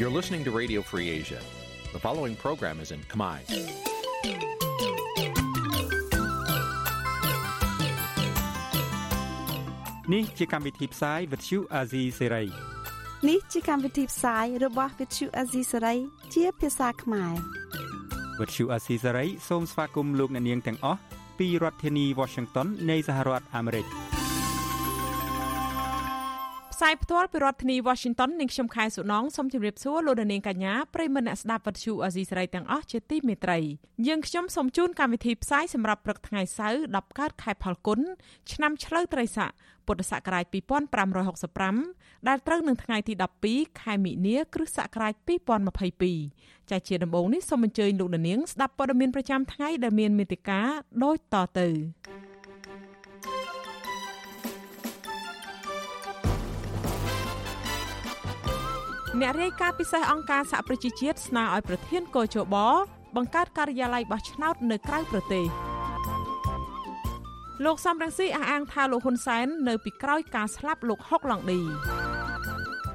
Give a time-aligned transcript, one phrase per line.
[0.00, 1.40] You're listening to Radio Free Asia.
[1.92, 3.38] The following program is in Khmer.
[10.14, 12.46] នេះជាកម្មវិធីផ្សាយ Vuthu Azizi Serai
[13.28, 15.98] នេះជាកម្មវិធីផ្សាយរបស់ Vuthu Azizi Serai
[16.34, 17.34] ជាភាសាខ្មែរ
[18.38, 21.00] Vuthu Azizi Serai សូមស្វាគមន៍លោកអ្នកនាងទាំងអស់
[21.38, 23.86] ពីរដ្ឋធានី Washington នៃសហរដ្ឋអាមេរិក
[26.82, 33.58] ផ្សាយផ្ទាល់ពីរដ្ឋធានី Washington នាងខ្ញុំខែសុណងសូមជម្រាបសួរលោកនាងកញ្ញាប្រិយមិត្តអ្នកស្ដាប់វិទ្យុអាស៊ីសេរីទាំងអស់ជាទីមេត្រី
[34.06, 38.00] យើងខ្ញុំសូមជូនកម្មវិធីផ្សាយសម្រាប់ព្រឹកថ្ងៃសៅរ៍10កើតខែផលគុណ
[38.52, 39.50] ឆ្នាំឆ្លូវត្រីស័ក
[39.86, 40.44] ពុទ្ធសករាជ
[41.36, 43.14] 2565ដែលត្រូវនឹងថ្ងៃទី
[43.46, 45.14] 12ខែមិនិនាគ្រិស្តសករាជ
[45.92, 50.60] 2022ចាជាដំបូងនេះសូមអញ្ជើញលោកនាងស្ដាប់ព័ត៌មានប្រចាំថ្ងៃដែលមានមេត្តា
[51.02, 51.68] ដូចតទៅ
[59.18, 62.56] អ្នករាយការណ៍ពិសេសអង្គការសហប្រជាជាតិស្នើឲ្យប្រធានកោជប
[63.16, 65.46] បង្កើតការិយាល័យបោះឆ្នោតនៅក្រៅប្រទេស
[67.64, 71.60] លោកសំរងស៊ីអះអាងថាលោកហ៊ុនសែននៅពីក្រោយការស្លាប់លោកហុកឡុងឌី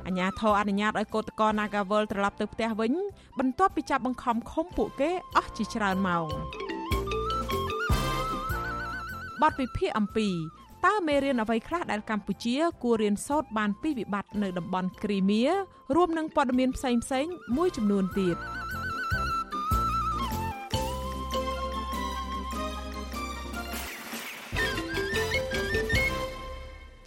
[0.07, 2.93] អញ្ញាធរអនុញ្ញាតឲ្យកោតក្រ Nagawal ត្រឡប់ទៅផ្ទះវិញ
[3.39, 6.27] បន្ទាប់ពីចាប់បង្ខំឃុំពួកគេអស់ជាច្រើនម៉ោង
[9.41, 10.29] បទវិភាគអំពី
[10.85, 15.43] តើមេរៀនអ្វីខ្លះដែលកម្ពុជា គួររៀនសូត្របានពីវិបត្តិនៅតំបន់គ្រីមៀ
[15.95, 16.91] រួមនឹងព័ត៌មានផ្សេ
[17.23, 18.37] ងៗមួយចំនួនទៀត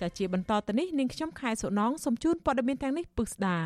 [0.01, 3.59] ចាជាបន្តទៅនេះនាងខ្ញុំខែសុណងសូមជូនព័ត៌មានទាំងនេះពឹស្ដា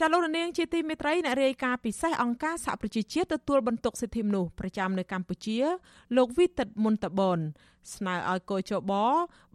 [0.00, 5.58] ចាលោកនាងជាទីមេត្រីអ្នករាយការណ៍ពិសេសអង្គការសហប្រជាជាតិទទួលបន្ទុកសិទ្ធិមនុស្សប្រចាំនៅកម្ពុជា
[6.16, 7.38] លោកវីតិតមុនតបន
[7.94, 8.92] ស្នើឲ្យកោជប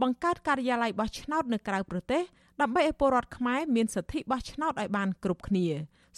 [0.01, 2.21] បង្កើតការិយាល័យបោះឆ្នោតនៅក្រៅប្រទេស
[2.61, 5.67] ដើម្បីឲ្យពលរដ្ឋខ្មែរមានសិទ្ធិបោះឆ្នោតឲ្យបានគ្រប់គ្នា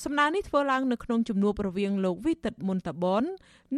[0.04, 3.24] សំណើនេះធ្វើឡើងនៅក្នុងជំនួបរវាងលោកវីតិតមុនតបន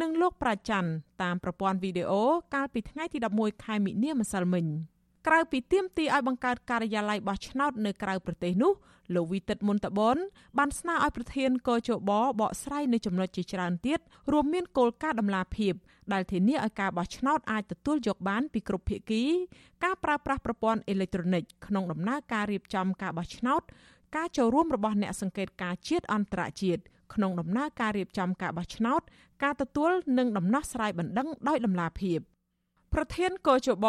[0.01, 0.89] និងលោកប្រាច័ន្ទ
[1.23, 2.23] តាមប្រព័ន្ធវីដេអូ
[2.55, 4.65] កាលពីថ្ងៃទី11ខែមិនិនាម្សិលមិញ។
[5.27, 8.73] ក្រៅពីទាមទារឲ្យបង្កើតការិយាល័យបោះឆ្នោតនៅក្រៅប្រទេសនោះ
[9.15, 10.17] លោកវីតិតមុនតបន
[10.57, 13.99] បានស្នើឲ្យប្រធានកោជបបកស្រាយនៅចំណុចជាច្រើនទៀត
[14.31, 15.73] រួមមានគោលការណ៍ដំណាភាព
[16.13, 19.23] ដែលធានាឲ្យការបោះឆ្នោតអាចទទួលយកបានពីគ្រប់ភាគី
[19.83, 23.61] ការប្រើប្រាស់ប្រព័ន្ធអេឡិចត្រូនិកក្នុងដំណើរការរៀបចំការបោះឆ្នោត
[24.15, 26.81] ការចូលរួមរបស់អ្នកសង្កេតការជាតិអន្តរជាតិ
[27.13, 29.01] ក្នុងដំណើរការរៀបចំការបោះឆ្នោត
[29.43, 32.19] ការទទួលនិងដំណោះស្រាយបណ្ដឹងដោយដំណាភាព។
[32.99, 33.85] ប្រធានកោជប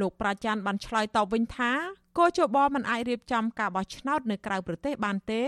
[0.00, 1.72] លោកប្រាច័ន្ទបានឆ្លើយតបវិញថា
[2.18, 5.42] កោជបមិនអាចរៀបចំការបោះឆ្នោតនៅក្រៅប្រទេសបានទេ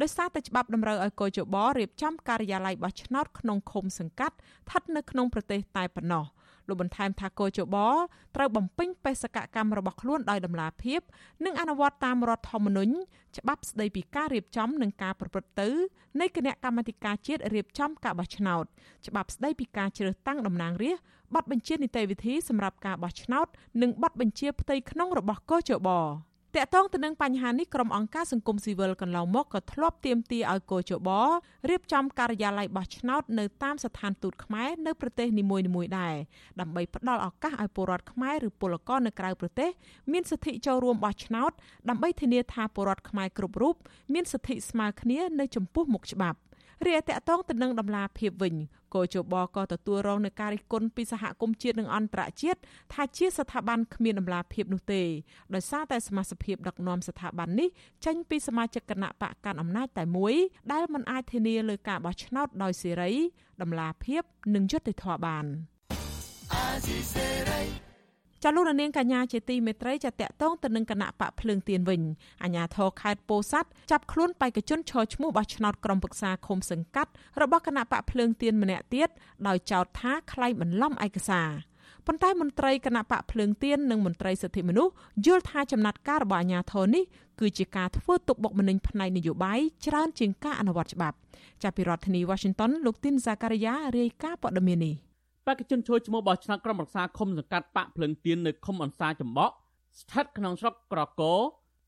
[0.00, 6.24] ដោយសារតែច្បាប់តម្រូវឲ្យកោជបរៀបចំការិយាល័យបោះឆ្នោតក្នុងឃុំសង្កាត់ស្ថិតនៅក្នុងប្រទេសតែប៉ុណ្ណោះ
[6.68, 7.76] លោកបន្ថែមថាកោជប
[8.36, 11.00] ត្រូវបំពេញបេសកកម្មរបស់ខ្លួនដោយតម្លាភាព
[11.44, 12.94] និងអនុវត្តតាមរដ្ឋធម្មនុញ្ញ
[13.38, 15.68] ច្បាប់ស្តីពីការរៀបចំនិងការប្រព្រឹត្តទៅ
[16.20, 18.64] នៃគណៈកម្មាធិការជាតិរៀបចំការបោះឆ្នោត
[19.06, 23.46] ច្បាប់ស្តីពីការជ្រើសតាំងតំណាងរាស្ត្រប័ណ្ណបញ្ជានីតិវិធីសម្រាប់ការបោះឆ្នោត
[23.82, 25.88] និងប័ណ្ណបញ្ជាផ្ទៃក្នុងរបស់កោជប
[26.56, 31.08] តកតងទៅនឹងបញ្ហានេះក្រុមអង្គការសង្គមស៊ីវិលកន្លងមកក៏ធ្លាប់ទាមទារឲ្យកោជប
[31.68, 36.14] រៀបចំការិយាល័យបោះឆ្នោតនៅតាមស្ថានទូតខ្មែរនៅប្រទេសនីមួយៗដែរ
[36.60, 39.70] ដើម្បីផ្ដល់ឱកាសឲ្យពលរដ្ឋខ្មែរឬពលករនៅក្រៅប្រទេស
[40.12, 41.52] មានសិទ្ធិចូលរួមបោះឆ្នោត
[41.88, 43.74] ដើម្បីធានាថាពលរដ្ឋខ្មែរគ្រប់រូប
[44.14, 46.38] មានសិទ្ធិស្មើគ្នានៅចំពោះមុខច្បាប់
[46.86, 48.54] រីឯតកតងទៅនឹងដំណាភាពវិញ
[48.94, 52.60] កោជបក៏ទទួលរងនឹងការរិះគន់ពីសហគមន៍ជាតិនិងអន្តរជាតិ
[52.92, 55.02] ថាជាស្ថាប័នគ្មានដំណាភាពនោះទេ
[55.54, 57.68] ដោយសារតែសមាជិកភាពដឹកនាំស្ថាប័ននេះ
[58.04, 60.34] ចេញពីសមាជិកគណៈបកកាន់អំណាចតែមួយ
[60.72, 63.12] ដែលមិនអាចធានាលើការបោះឆ្នោតដោយសេរី
[63.62, 64.22] ដំណាភាព
[64.54, 65.46] និងយុត្តិធម៌បាន
[68.44, 72.02] ចាលោកនាងកញ្ញាជាទីមេត្រីចាតកតងទៅនឹងគណៈបកភ្លើងទៀនវិញ
[72.42, 77.10] អាញាធរខេត្តពោធិ៍សាត់ចាប់ខ្លួនបេក្ខជនឈរឈ្មោះបោះឆ្នោតក្រុមប្រឹក្សាឃុំសង្កាត់
[77.40, 79.08] របស់គណៈបកភ្លើងទៀនម្នាក់ទៀត
[79.46, 81.48] ដោយចោទថាក្លែងបន្លំឯកសារ
[82.06, 84.92] ប៉ុន្តែមន្ត្រីគណៈបកភ្លើងទៀននិងមន្ត្រីសិទ្ធិមនុស្ស
[85.26, 87.04] យល់ថាចំណាត់ការរបស់អាញាធរនេះ
[87.40, 91.16] គឺជាការធ្វើទុកបុកម្នេញផ្នែកនយោបាយច្រើនជាងការអនុវត្តច្បាប់
[91.62, 95.07] ចាប់ពីរដ្ឋធានី Washington លោកទីនសាការីយ៉ារាយការណ៍ព័ត៌មាននេះ
[95.48, 99.54] បេក្ខជនចូលឈ្មោះបោះឆ្នោតក្រុមប្រឹក្សាឃុំសង្កាត់បាក់ភ្លឹងទៀននៅឃុំអន្សាចំបក់
[100.00, 101.34] ស្ថិតក្នុងស្រុកក្រកោ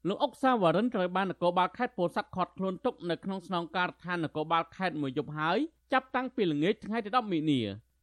[0.09, 5.59] លោកអុកសាវរិនត្រូវបាននគរបាលខេត្តពោធិ៍សាត់ឃាត់ខ្លួនទុកនៅក្នុងស្នងការដ្ឋាននគរបាលខេត្តមួយយប់ហើយ
[5.93, 7.61] ចាប់តាំងពីល្ងាចថ្ងៃទី10មីនា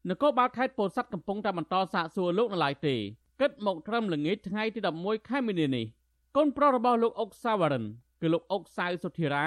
[0.09, 2.95] នគរបាលខេត្តពោធិ៍សាត់កំពុងតែបន្តសាកសួរលោកនៅឡើយទេ
[3.41, 5.85] គិតមកត្រឹមល្ងាចថ្ងៃទី11ខែមីនានេះ
[6.35, 7.83] កូនប្រុសរបស់លោកអុកសាវរិន
[8.21, 9.45] គឺលោកអុកសៅសុធិរា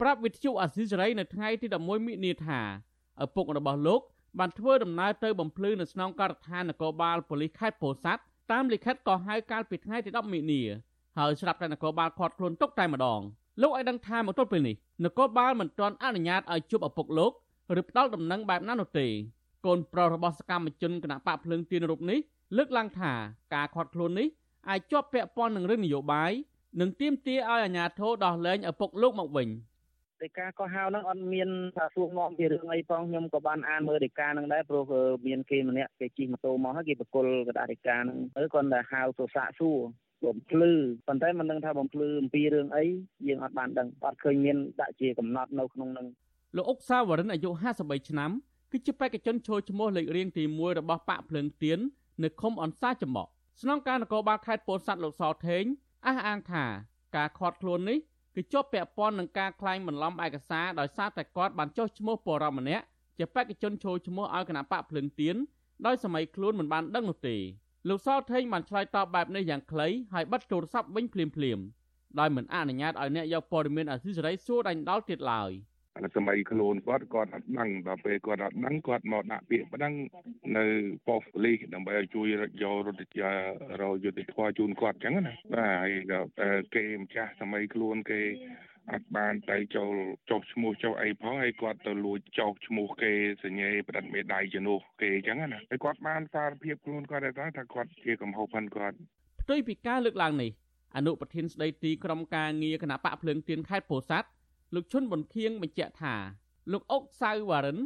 [0.00, 2.60] ប្រាប់វិទ្យុអាស៊ីសេរីនៅថ្ងៃទី11មីនាថា
[3.24, 4.02] ឪពុករបស់លោក
[4.38, 8.22] បានធ្វើដំណើរទៅបំភ្លឺនៅស្នងការដ្ឋាននគរបាលប៉ូលីសខេត្តពោធិ៍សាត់
[8.52, 10.62] តាមលិខិតក៏ហៅកាលពីថ្ងៃទី10មិនិនា
[11.18, 13.20] ហើយស្រាប់តែនគរបាលខាត់ខ្លួនទុកតែម្ដង
[13.62, 17.32] លោកឲ្យដឹងថាមកទល់ពេលនេះនគរបាលមិនទាន់អនុញ្ញាតឲ្យជួបឪពុកលោក
[17.80, 19.06] ឬផ្ដាល់ដំណឹងបែបណានោះទេ
[19.66, 22.18] កូនប្រុសរបស់សកម្មជនគណៈបកភ្លើងទៀនរូបនេះ
[22.56, 23.12] លើកឡើងថា
[23.54, 24.28] ការខាត់ខ្លួននេះ
[24.68, 26.32] អាចជាប់ពាក់ព័ន្ធនឹងរឿងនយោបាយ
[26.80, 29.48] និងទាមទារឲ្យអាជ្ញាធរដោះលែងឪពុកលោកមកវិញ
[30.22, 34.84] ដីកាក៏ហៅហ្នឹងអត់មានថាសួរនាំពីរឿងអីផងខ្ញុំក៏បានអានមើលដីកាហ្នឹងដែរព្រោះ
[35.26, 39.78] មានគេម្នាក់គេជិះម៉ូតូមកហើយគេបកគលកដាដីកាហ្នឹងទៅគាត់តែហៅទៅសាកសួរ
[40.24, 40.72] បំភ្លឺ
[41.06, 42.84] ប៉ុន្តែមិនដឹងថាបំភ្លឺអំពីរឿងអី
[43.28, 46.06] យើងអត់បានដឹងអត់ឃើញមានដាក់ជាកំណត់នៅក្នុងហ្នឹង
[46.56, 48.30] លោកអុកសាវរិនអាយុ53ឆ្នាំ
[48.72, 51.78] គឺជាបេក្ខជនចូលឈ្មោះលេខរៀងទី1របស់បកភ្លើងទៀន
[52.22, 53.30] នៅឃុំអនសាចំបក់
[53.62, 55.64] ស្នងការនគរបាលខេត្តពោធិ៍សាត់លោកសថេង
[56.06, 56.64] អះអាងថា
[57.16, 57.98] ការខាត់ខ្លួននេះ
[58.38, 62.84] គឺជាប់ពាក់ព័ន្ធនឹងការក្លែងបន្លំឯកសារដោយសារតែគាត់បានចុះឈ្មោះបរិមម្នាក់
[63.18, 65.36] ជាបេក្ខជនចូលឈ្មោះឲ្យគណៈបកភ្លឹងទៀន
[65.86, 67.36] ដោយសម័យខ្លួនមិនបានដឹងនោះទេ
[67.88, 71.64] លោកសថេងបានឆ្លើយតបបែបនេះយ៉ាងខ្លីហើយបិទទូរស័ព្ទវិញភ្លាមៗ
[72.20, 75.50] ដោយមិនអនុញ្ញាតឲ្យអ្នកយកព័ត៌មានអសីសេរីសួរដាច់ដោលទៀតឡើយ។
[76.16, 79.92] សម័យខ្លួនគាត់គាត់អត់ដឹងដល់ពេលគាត់អត់ដឹងគាត់មកដាក់ពាក្យប្តឹង
[80.56, 80.64] នៅ
[81.06, 83.30] ប៉ុស្តិ៍ប៉ូលីសដើម្បីឲ្យជួយយករត់ជា
[83.82, 88.20] រយុទ្ធធម៌ជូនគាត់អញ្ចឹងណាបាទហើយគេម្ចាស់សម័យខ្លួនគេ
[88.92, 89.94] អត់បានទៅចូល
[90.30, 93.12] ចុះឈ្មោះចុះអីផងហើយគាត់ទៅលួចចុះឈ្មោះគេ
[93.44, 98.96] សញ្ញេប្រឌិតមេដៃជំនួសគេអញ្ចឹងណាហើយគាត់បានសារភាពខ្លួនគាត់ដែរថាគាត់ជាកំហុសផាន់គាត់
[99.42, 100.50] ផ្ទុយពីការលើកឡើងនេះ
[100.96, 104.28] អនុប្រធានស្ដីទីក្រុមការងារគណៈបកភ្លើងទៀនខេត្តពោធិ៍សាត់
[104.74, 106.14] លោកឈុនប៊ុនខៀងបញ្ជាក់ថា
[106.72, 107.78] លោកអុកសៅវ៉ារិន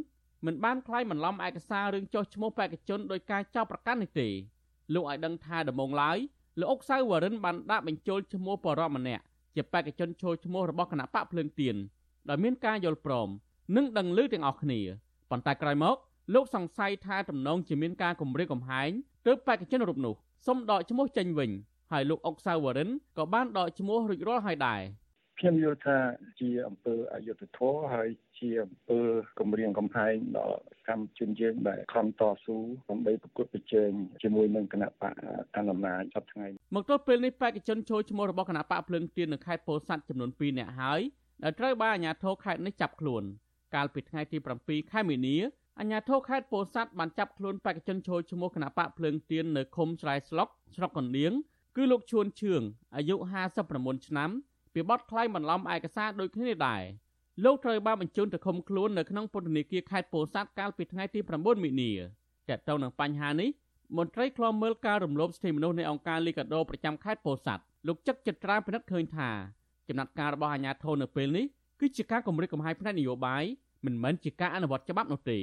[0.45, 4.27] មិនបានខ្លាយបន្លំឯកសាររឿងចុះឈ្មោះបេក្ខជនដោយការចោទប្រកាន់នេះទេ
[4.93, 6.17] លោកឲ្យដឹងថាដំបងឡើយ
[6.59, 9.23] លោកអុកសៅវ៉ារិនបានដាក់បញ្ចូលឈ្មោះបរិមម្នាក់
[9.55, 11.75] ជាបេក្ខជនចូលឈ្មោះរបស់គណៈបកភ្លើងទៀន
[12.29, 13.29] ដោយមានការយល់ព្រម
[13.75, 14.79] និងដឹងឮទាំងអស់គ្នា
[15.29, 15.97] ប៉ុន្តែក្រោយមក
[16.33, 18.89] លោកសង្ស័យថាតំណងជាមានការគម្រាមកំហែង
[19.27, 20.13] ទើបបេក្ខជនរូបនោះ
[20.47, 21.51] សុំដកឈ្មោះចេញវិញ
[21.91, 24.81] ហើយលោកអុកសៅវ៉ារិនក៏បានដកឈ្មោះរួចរាល់ហើយដែរ
[25.39, 25.97] ខ្ញុំយល់ថា
[26.39, 28.09] ជាអង្គើអយុធធម៌ហើយ
[28.39, 29.01] ជាអង្គើ
[29.39, 30.59] គម្រាមកំហែងដល់
[30.89, 32.57] កម្មជនយើងដែលខំតស៊ូ
[32.89, 33.89] ដើម្បីប្រកួតប្រជែង
[34.23, 35.13] ជាមួយនឹងគណៈបក
[35.55, 41.01] កណ្ដាលអំណាចសប្តាហ៍ថ្ងៃមកទល់ពេលនេះបេក្ខជនចូលឈ្មោះរបស់គណៈបកភ្លើងទៀននៅខេត្តពោធិ៍សាត់ចំនួន2នាក់ហើយ
[41.43, 43.23] ដែលត្រូវបានអាជ្ញាធរខេត្តនេះចាប់ខ្លួន
[43.75, 45.35] កាលពីថ្ងៃទី7ខែមីនា
[45.79, 51.31] អាជ្ញាធរខេត្តពោធិ៍សាត់បានចាប់ខ្លួនបេក្ខជនចូលឈ្មោះគណៈបកភ្លើងទៀននៅឃុំស្រែស្លុកស្រុកកណ្ដៀង
[51.75, 52.61] គឺលោកជួនឈឿង
[52.95, 53.15] អាយុ
[53.61, 54.29] 59ឆ្នាំ
[54.73, 56.83] ពីបទក្លែងបន្លំឯកសារដូចគ្នាដែរ
[57.43, 61.91] លោកត្រូវបានបញ្ជូនទៅឃុំខ្លួននៅក្នុងពន្ធនាគារខេត្តពោធិ៍សាត់កាលពីថ្ងៃទី9មិនិនា
[62.49, 63.49] តើតើនឹងបញ្ហានេះ
[63.97, 69.29] មន្ត្រីខ្លំមើលការរំលោភសិទ្ធិមនុស្សនៃអង្គការលីកាដូប្រចាំខេត្តពោធិ៍សាត់លោកចឹកចិត្តត្រាពិនិត្យឃើញថា
[69.87, 71.45] ចំណាត់ការរបស់អាជ្ញាធរនៅពេលនេះ
[71.79, 73.43] គឺជាការគម្រិតកំហែងផ្នែកនយោបាយ
[73.85, 75.39] មិនមែនជាការអនុវត្តច្បាប់នោះទេ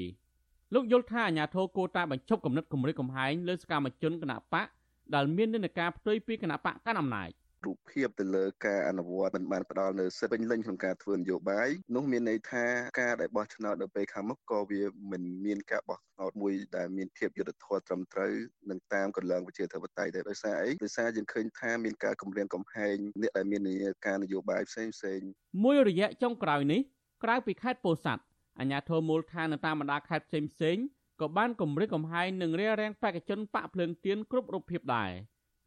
[0.75, 4.67] លោកយល់ថាអាជ្ញាធរគួរតែបញ្ឈប់គំនិតគម្រិតកំហែងលើសកម្មជនគណបក
[5.15, 7.31] ដែលមាននិន្នាការផ្ទុយពីគណបកកាន់អំណាច
[7.67, 12.65] រូបភាពទៅលើការអនុវត្តមិនបានផ្ដល់នៅសិទ្ធិពេញលេញក្នុងការធ្វើនយោបាយនោះមានន័យថា
[13.01, 18.33] ការដែលបោះឆ្នោតនៅពេលខាងមុខក៏វាមិនមានការបោះឆ្នោតមួយដែលមានភាពយុត្តិធម៌ត្រឹមត្រូវ
[18.71, 23.63] នឹងតាមកលងប្រជាធិបតេយ្យទេដោយសារអីដោយសារយើងឃើញថាមានការគម្រាមកំហែងអ្នកដែលមាន
[24.07, 25.21] ការនយោបាយផ្សេងផ្សេង
[25.65, 26.81] មួយរយៈចុងក្រោយនេះ
[27.25, 28.23] ក្រៅពីខេត្តពោធិ៍សាត់
[28.59, 30.77] អាជ្ញាធរមូលដ្ឋាននៅតាមបណ្ដាខេត្តផ្សេងផ្សេង
[31.21, 35.11] ក៏បានគម្រាមកំហែងនឹងរារាំងបេក្ខជនបកភ្លើងទៀនគ្រប់រូបភាពដែរ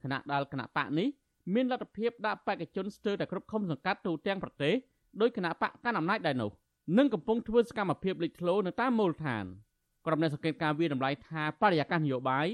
[0.04, 1.08] ខណៈដែលគណៈបកនេះ
[1.54, 4.74] មានលទ្ធភាពដាក់បេក្ខជនស្ទើរតែគ្រប់ឃុំសង្កាត់ទូទាំងប្រទេស
[5.22, 6.52] ដោយគណៈបកកាន់អំណាចដែរនោះ
[6.98, 9.46] និងកំពុងធ្វើសកម្មភាពលេចធ្លោនៅតាមមូលដ្ឋាន
[10.06, 12.48] ក្រុមអ្នកសង្កេតការវាតម្លៃថាបរិយាកាសនយោបាយ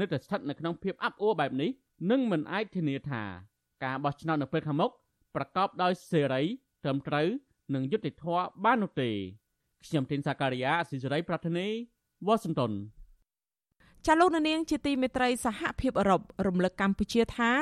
[0.00, 1.70] នៅតែស្ថិតនៅក្នុងភាពអាប់អួរបែបនេះ
[2.10, 3.22] និងមិនអាចធានាថា
[3.84, 4.90] ការបោះឆ្នោតនៅពេលខាងមុខ
[5.34, 6.42] ប្រកបដោយសេរី
[6.84, 7.28] ត្រឹមត្រូវ
[7.74, 9.10] និងយុត្តិធម៌បាននោះទេ
[9.84, 11.66] ខ្ញុំទីនសាការីយ៉ាអស៊ីសេរីប្រធានី
[12.26, 12.72] វ៉ាស៊ីនតោន
[14.08, 17.52] ចាលោកនាងជាទីមេត្រីសហភាពអឺរ៉ុបរំលឹកកម្ពុជាថា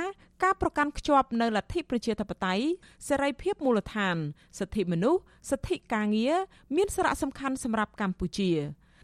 [0.43, 2.65] ការប្រកាន់ខ្ជាប់នៅលទ្ធិប្រជាធិបតេយ្យ
[3.09, 4.17] សេរីភាពមូលដ្ឋាន
[4.59, 5.21] សិទ្ធិមនុស្ស
[5.51, 6.37] សិទ្ធិការងារ
[6.77, 8.51] មានសារៈសំខាន់សម្រាប់កម្ពុជា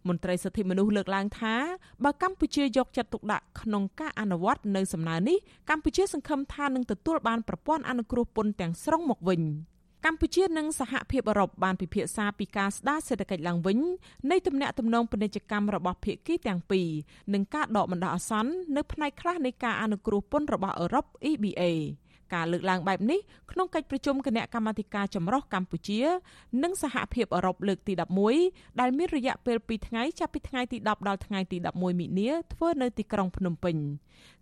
[0.07, 1.55] មន្ត្រីសិទ្ធិមនុស្សលើកឡើងថា
[2.03, 5.37] បើកម្ពុជាយកចិត្តទុកដាក់ក្នុងការអនុវត្តនៅសំណើនេះ
[5.69, 9.41] កម្ពុជាសង្ឃឹមថានឹងទទួលបានប្រព័ន្ធអនុគ្រោះពន្ធទាំងស្រុងមកវិញ។
[10.05, 13.79] កម្ពុជានិងសហភាពអឺរ៉ុបបានពិភាក្សាពីការស្ដារសេដ្ឋកិច្ចឡើងវិញ
[14.31, 16.89] នៃទំនាក់ទំនងពាណិជ្ជកម្មរបស់ភាគីទាំងពីរ
[17.33, 21.61] និងការដកបណ្ដោះអាសន្ននៅផ្នែកខ្លះនៃការអនុគ្រោះពន្ធរបស់អឺរ៉ុប EBA
[22.33, 23.19] ការលើកឡើងបែបនេះ
[23.51, 26.01] ក្នុងកិច្ចប្រជុំគណៈកម្មាធិការចម្រុះកម្ពុជា
[26.63, 27.93] និងសហភាពអឺរ៉ុបលើកទី
[28.37, 33.75] 11ដែលមានរយៈពេល2ថ្ងៃចាប់ពីថ្ងៃទី10ដល់ថ្ងៃទី11មិនិនាធ្វើនៅទីក្រុងភ្នំពេញ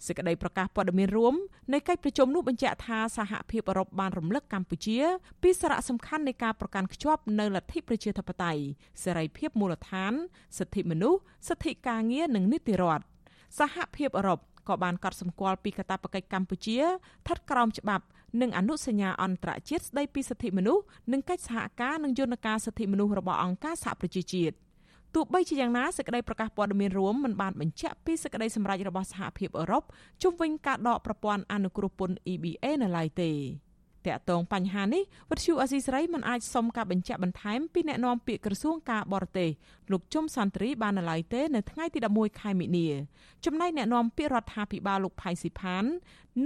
[0.05, 1.35] សេចក្តីប្រកាសព័ត៌មានរួម
[1.73, 4.97] នៃកិច្ចប្រជុំនោះបញ្ជាក់ថាសហភាពអឺរ៉ុបបានរំលឹកកម្ពុជា
[5.41, 8.61] ពីសារៈសំខាន់នៃការប្រកាន់ខ្ជាប់នៅលទ្ធិប្រជាធិបតេយ្យ
[9.03, 10.13] សេរីភាពមូលដ្ឋាន
[10.57, 13.05] សិទ្ធិមនុស្សសិទ្ធិការងារនិងនីតិរដ្ឋ
[13.59, 18.05] សហភាពអឺរ៉ុប ក៏បានកត់សម្គាល់ពីកាតព្វកិច្ចកម្ពុជាស្ថិតក្រោមច្បាប់
[18.41, 24.55] និងអនុសញ្ញាអន្តរជាតិស្តីពីសិទ្ធិមនុស្សនិងកិច្ចសហការនឹងយន្តការសិទ្ធិមនុស្សរបស់អង្គការសហប្រជាជាតិ
[25.15, 29.83] ទោះបីជាយ៉ាងណាសេចក្តីប្រកាសព័ត៌មានរួមមិនបានបញ្ជាក់ពីសេចក្តីសម្រេចរបស់សហភាពអឺរ៉ុប
[30.21, 33.31] ជុំវិញការដកប្រព័ន្ធអនុគ្រោះពន្ធ EBA នៅឡើយទេ
[34.07, 39.49] តាក់ទងបញ្ហានេះវិទ្យុអស៊ីសេរីមិនអាចសុំការបញ្ជាក់បន្ថែមពីអ្នកនាំពាក្យក្រសួងការបរទេស
[39.91, 42.87] លោកជុំសន្តិរីបាននៅឡើយទេនៅថ្ងៃទី11ខែមិនិនា
[43.45, 45.83] ចំណែកអ្នកនាំពាក្យរដ្ឋាភិបាលលោកផៃស៊ីផាន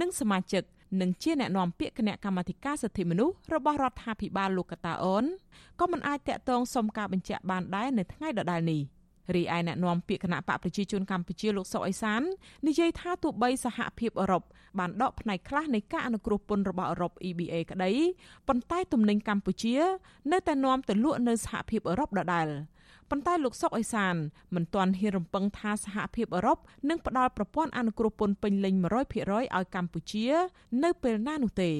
[0.00, 0.62] និងសមាជិក
[1.00, 5.24] និងជាអ្នកនាំពាក្យគណៈកម្មាធិការសិទ្ធិមនុស្សរបស់រដ្ឋាភិបាលលោកកតាអូន
[5.80, 8.82] ក៏មិនអាចតាក់ទងសុំការបញ្ជាក់បានដែរនៅថ្ងៃដដែលនេះ
[9.34, 12.22] រីឯអ្នកនាំពាក្យគណៈបកប្រជាជនកម្ពុជាលោកសុកអេសាន
[12.66, 14.42] និយាយថាទោះបីសហភាពអឺរ៉ុប
[14.78, 17.92] បានដកផ្នែកខ្លះនៃការអនុគ្រោះពន្ធរបស់អឺរ៉ុប EBA ក្តី
[18.48, 19.76] ប៉ុន្តែទំនិញកម្ពុជា
[20.32, 22.48] នៅតែនាំទៅលក់នៅសហភាពអឺរ៉ុបដដែល
[23.10, 24.14] ប៉ុន្តែលោកសុកអេសាន
[24.54, 30.26] មិនទាន់ហ៊ានរំពឹងថាសហភាពអឺរ៉ុបនឹងផ្ដល់ប្រព័ន្ធអនុគ្រោះពន្ធពេញលេញ100%ឲ្យកម្ពុជា
[30.84, 31.72] នៅពេលណានោះទេ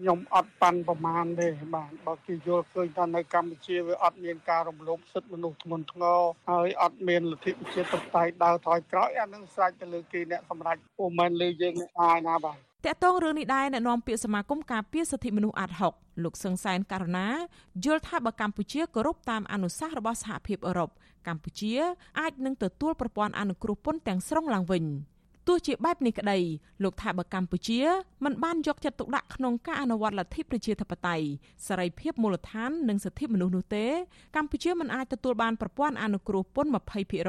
[0.00, 17.28] ខ្ញុំអត់ប៉ាន់ប្រមាណទេបាទបើគេយល់ឃើញថានៅកម្ពុជាវាអត់មានការរំលោភសិទ្ធិមនុស្សធ្ងន់ធ្ងរហើយអត់មានលទ្ធិប្រជាធិបតេយ្យដើរថយក្រោយអានឹងស្រេចទៅលើគេអ្នកសម្រេចពុំមែនលើយើងអ្នកអាយណាបាទតកតងរឿងនេះដែរអ្នកនាំពាក្យសមាគមការពារសិទ្ធិមនុស្សអាត់ហុកលោកសឹងសែនករណា
[17.84, 20.90] យល់ថាបើកម្ពុជាគោរពតាមអនុសាសន៍របស់សហភាពអឺរ៉ុប
[21.26, 21.74] កម្ពុជា
[22.20, 24.84] អាចនឹងទទួលប្រព័ន្ធអនុគ្រោះពន្ធទាំងស្រុងឡើងវិញ
[25.46, 26.38] ទោះជាបែបនេះក្តី
[26.82, 27.80] លោកថាបើកម្ពុជា
[28.24, 31.26] មិនបានយកចិត្តទុកដាក់ក្នុងការអនុវត្តលទ្ធិប្រជាធិបតេយ្យ
[31.66, 33.86] សេរីភាពមូលដ្ឋាននិងសិទ្ធិមនុស្សនោះទេ
[34.36, 36.70] កម្ពុជាមិនអាចទទួលបានប្រព័ន្ធអនុគ្រោះពន្ធ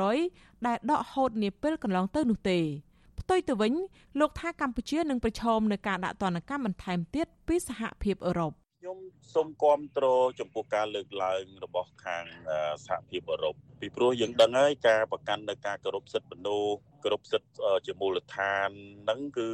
[0.03, 2.59] 20%ដែលដកហូតនាពេលកន្លងទៅនោះទេ
[3.19, 3.73] ផ្ទុយទៅវិញ
[4.19, 8.51] លោកថាកម្ពុជានឹងប្រឈមនឹងការដាក់ទណ្ឌកម្មបន្ថែមទៀតពីសហភាពអឺរ៉ុប
[8.81, 8.97] ខ្ញុំ
[9.35, 10.05] សូមគាំទ្រ
[10.39, 12.23] ចំពោះការលើកឡើងរបស់ខាង
[12.85, 17.50] សហភាពអឺរ៉ុបពីព្រោះយើងដឹងហើយការប្រកាន់នៅការគោរពសិទ្ធិមនុស្ស គោរពសិទ្ធិ
[17.86, 18.70] ជាមូលដ្ឋាន
[19.03, 19.48] ហ្នឹងគឺ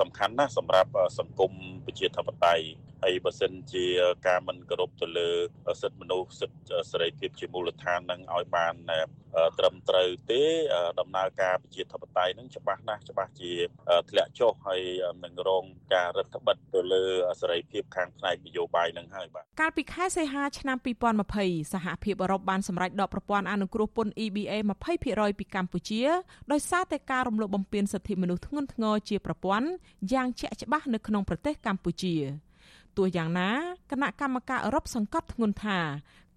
[0.00, 1.52] សំខាន់ណាស់សម្រាប់សង្គម
[1.86, 2.66] ប្រជាធិបតេយ្យ
[3.04, 3.84] ហើយបើសិនជា
[4.26, 5.28] ការមិនគោរពទៅលើ
[5.82, 8.74] សិទ្ធិមនុស្សសិទ្ធិសេរីភាពជាមូលដ្ឋាននឹងឲ្យបាន
[9.58, 10.42] ត្រឹមត្រូវទេ
[11.00, 13.52] ដំណើរការប្រជាធិបតេយ្យនឹងច្បាស់ណាស់ច្បាស់ជា
[14.10, 14.82] ធ្លាក់ចុះហើយ
[15.24, 17.04] នឹងរងការរដ្ឋបិទទៅលើ
[17.40, 20.78] សេរីភាពខាងផ្នែកនយោបាយនឹងហើយបាទកាលពីខែសីហាឆ្នាំ
[21.24, 24.54] 2020សហភាពអឺរ៉ុបបានសម្រេចដកប្រព័ន្ធអនុគ្រោះពន្ធ EBA
[24.98, 26.02] 20%ពីកម្ពុជា
[26.52, 29.68] ដោយសារតែការរំលោភបំពានសិទ្ធិមនុស្សធ្ងន់ធ្ងរជាប្រព័ន្ធ
[30.12, 32.14] យ៉ាងជាក់ច្បាស់នៅក្នុងប្រទេសកម្ពុជា
[32.96, 33.50] ទោះយ៉ាងណា
[33.90, 35.78] គណៈកម្មការអឺរ៉ុបសង្កត់ធ្ងន់ថា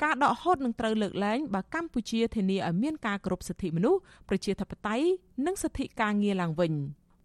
[0.03, 5.07] ការដកហូតនឹងត្រូវលើកលែងបើកម្ពុជាធានាឲ្យមានការគោរពសិទ្ធិមនុស្សប្រជាធិបតេយ្យ
[5.45, 6.73] និងសិទ្ធិការងារឡើងវិញ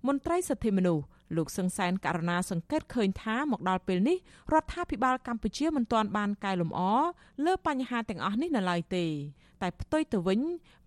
[0.07, 1.05] មន្ត្រីសិទ្ធិមនុស្ស
[1.37, 4.19] លោកសឹងសែនករណាសង្កេតឃើញថាមកដល់ពេលនេះ
[4.53, 6.81] រដ្ឋាភិបាលកម្ពុជាមិនទាន់បានកែលម្អ
[7.45, 9.07] លើបញ្ហាទាំងអស់នេះនៅឡើយទេ
[9.63, 10.41] តែផ្ទុយទៅវិញ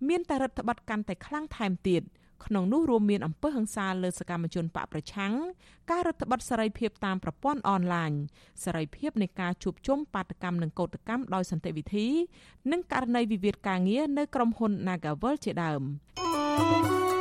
[0.08, 2.02] មានតែរដ្ឋបတ်កាន់តែខ្លាំងថែមទៀត
[2.46, 5.32] ក្នុងនោះរួមមានអំពើហិង្សាលើសកម្មជនបកប្រឆាំង
[5.90, 8.12] ការរដ្ឋបတ်សេរីភាពតាមប្រព័ន្ធអនឡាញ
[8.64, 12.08] សេរីភាពនៃការជួបជុំបាតកម្មនិងកោតកម្មដោយសន្តិវិធី
[12.72, 15.82] និងករណីវិវាទការងារនៅក្រុមហ៊ុន Nagavel ជាដើម។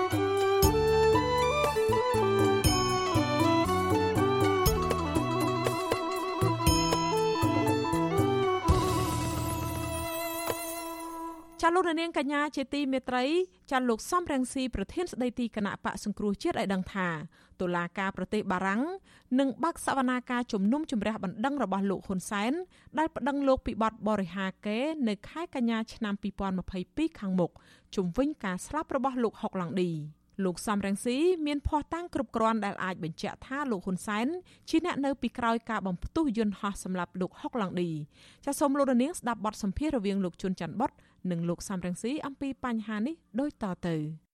[11.62, 13.26] ចាលោកនាងកញ្ញាជាទីមេត្រី
[13.72, 17.08] ចាលោកសំរងស៊ីប្រធានស្ដីទីគណៈបកសង្គ្រោះជាតិឲ្យដឹងថា
[17.62, 18.82] តុលាការប្រទេសបារាំង
[19.40, 22.54] នឹងបើកសវនាការជំនុំជម្រះបណ្ដឹងរបស់លោកហ៊ុនសែន
[22.98, 26.14] ដែលប្តឹងលោកពីបទបរិហាកេនៅខែកញ្ញាឆ្នាំ
[26.68, 27.52] 2022ខាងមុខ
[27.96, 29.92] ជំវិញការស្លាប់របស់លោកហុកឡង់ឌី
[30.46, 34.28] លោកសំរងស៊ីមានភ័ស្តុតាងគ្រប់គ្រាន់ដែលអាចបញ្ជាក់ថាលោកហ៊ុនសែន
[34.70, 37.90] ជាអ្នកនៅពីក្រោយការបំផ្ទុះយន្តហោះសម្រាប់លោកហុកឡង់ឌី
[38.46, 40.92] ចាសសូមលោករនាងស្ដាប់បទសម្ភាសន៍រវាងលោកជុនច័ន្ទបុត
[41.32, 43.96] និងលោកសំរងស៊ីអំពីបញ្ហានេះដូចតទៅ។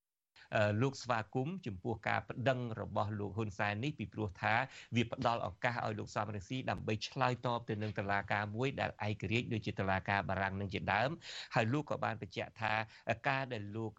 [0.81, 4.53] លោកស្វាគមន៍ចំពោះការប្តឹងរបស់លោកហ៊ុនសែននេះពីព្រោះថា
[4.95, 11.09] វាផ្ដល់ឱកាសឲ្យលោកសំរងស៊ីដើម្បីឆ្លើយតបទៅនឹងតឡាការមួយដែលឯករាជ្យដូចជាតឡាការបារាំងនឹងជាដើម
[11.55, 12.73] ហើយលោកក៏បានបញ្ជាក់ថា
[13.29, 13.91] ការដែលលោក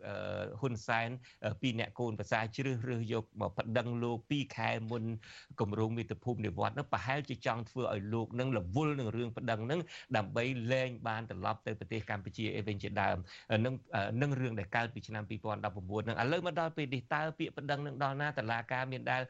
[0.61, 1.09] ហ៊ុនសែន
[1.63, 5.05] ពីអ្នកកូនប្រសាជ្រើសរើសយកមកប្តឹងលោកពីខែមុន
[5.61, 9.81] គម្រោងមាតុភូមិនិវត្តនឹងប្រហែលជាចង់ធ្វើឲ្យលោកនឹងរវល់នឹងរឿងប្តឹងនឹង
[10.17, 13.17] ដើម្បីលែងបានត្រឡប់ទៅប្រទេសកម្ពុជាអីវិញជាដើម
[13.65, 13.75] នឹង
[14.23, 19.23] នឹងរឿងដែលកើតពីឆ្នាំ2019នឹងឥឡូវមកដល់ពេលនេះតើពាក្យបណ្ដឹងនឹងដល់ណាតឡាការមានដែល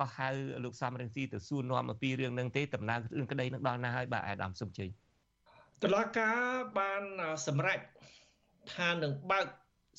[0.00, 0.28] កោះហៅ
[0.64, 4.88] លោកសំរងស៊ីទៅសួរនាំអំពីរឿងនឹងទេដំណើររឿងក្តីនឹងដល់ណាហើយបាទអាដាមសុំជ័យ
[5.82, 6.38] តឡាការ
[6.78, 7.02] បាន
[7.46, 7.78] សម្រេច
[8.74, 9.46] ថានឹងបើក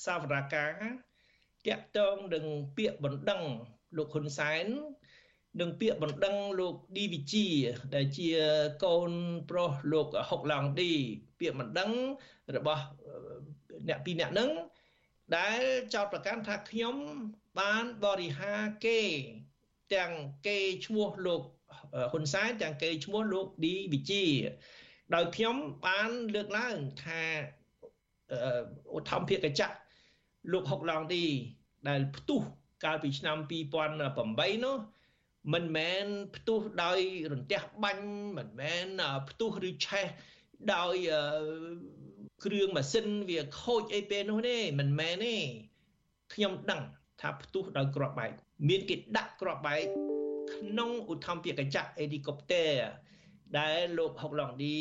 [0.05, 0.71] សាវនាការ
[1.67, 2.45] តាក់ទងនឹង
[2.77, 3.41] ពាក្យបណ្ដឹង
[3.97, 4.65] លោកហ៊ុនសែន
[5.61, 7.45] នឹងពាក្យបណ្ដឹងលោកឌីវិជី
[7.95, 8.29] ដែលជា
[8.85, 9.11] កូន
[9.49, 10.91] ប្រុសលោកហុកឡង់ឌី
[11.39, 11.91] ពាក្យបណ្ដឹង
[12.55, 12.83] របស់
[13.87, 14.49] អ្នកពីរអ្នកហ្នឹង
[15.37, 15.61] ដែល
[15.93, 16.95] ចោតប្រកាន់ថាខ្ញុំ
[17.59, 18.53] បានបរិហា
[18.85, 18.99] គេ
[19.95, 20.11] ទាំង
[20.47, 21.41] គេឈ្មោះលោក
[22.11, 24.23] ហ៊ុនសែនទាំងគេឈ្មោះលោកឌីវិជី
[25.15, 25.55] ដោយខ្ញុំ
[25.85, 27.21] បានលើកឡើងថា
[28.95, 29.69] ឧទ្ធម្ភាគចៈ
[30.51, 31.23] លោកហុកឡងទី
[31.87, 32.41] ដែលផ្ទុះ
[32.83, 33.37] កាលពីឆ្នាំ
[33.99, 34.77] 2008នោះ
[35.53, 36.05] មិនមែន
[36.35, 36.99] ផ្ទុះដោយ
[37.31, 38.05] រន្ទះបាញ់
[38.37, 38.87] មិនមែន
[39.29, 40.07] ផ្ទុះឬឆេះ
[40.75, 40.95] ដោយ
[42.45, 45.35] គ្រឿងម៉ាស៊ីនវាខូចអីពេលនោះទេមិនមែនទេ
[46.33, 46.81] ខ្ញុំដឹង
[47.21, 48.31] ថាផ្ទុះដោយគ្រាប់បែក
[48.69, 49.81] មានគេដាក់គ្រាប់បែក
[50.53, 52.71] ក្នុងឧទ្ធម្ភាគចៈអេលីកុបទ័រ
[53.57, 54.75] ដែលលោកហុកឡងឌី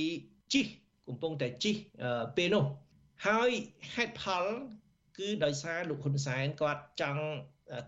[0.52, 0.66] ជិះ
[1.08, 1.76] កំពុងតែជិះ
[2.36, 2.64] ពេលនោះ
[3.26, 3.50] ហើយ
[3.94, 4.44] ហេតុផល
[5.18, 7.24] គឺដោយសារលោកហ៊ុនសែនគាត់ចង់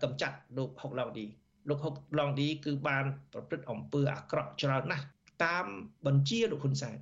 [0.03, 1.25] កម្ចាត់លោកហុកឡងឌី
[1.69, 5.05] លោកហុកឡងឌីគឺបានប្រព្រឹត្តអំពើអាក្រក់ច្រើនណាស់
[5.45, 5.65] តាម
[6.05, 6.97] បញ្ជាលោកហ៊ុនសែន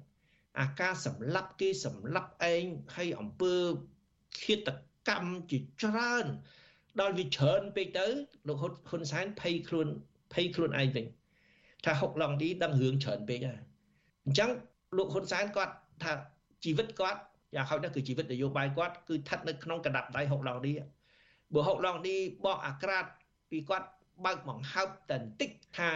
[0.59, 2.63] អាការសម្លាប់គេសម្លាប់ឯង
[2.95, 3.53] ហើយអំពើ
[4.41, 4.69] ឃាត
[5.09, 6.25] កម្មជាច្រើន
[6.99, 8.07] ដល់វាច្រើនពេកទៅ
[8.47, 9.87] លោកហ៊ុនសែនភ័យខ្លួន
[10.33, 11.05] ភ័យខ្លួនឯងវិញ
[11.85, 13.61] ថាហុកឡងឌីដឹងរឿងច្រើនពេកហើយ
[14.25, 14.49] អញ្ចឹង
[14.97, 16.11] លោកហ៊ុនសែនគាត់ថា
[16.63, 17.21] ជីវិតគាត់
[17.55, 20.73] យ៉ាងហោចណាស់គឺជីវិតនយោបាយគាត់គឺស្ថិតនៅក្នុងកណ្ដាប់ដៃហុកឡងឌី
[21.53, 23.05] បើហុកឡងឌីបកអាក្រាត
[23.49, 23.87] ពីគាត់
[24.25, 25.89] បើកបង្ហើបតែបន្តិចថា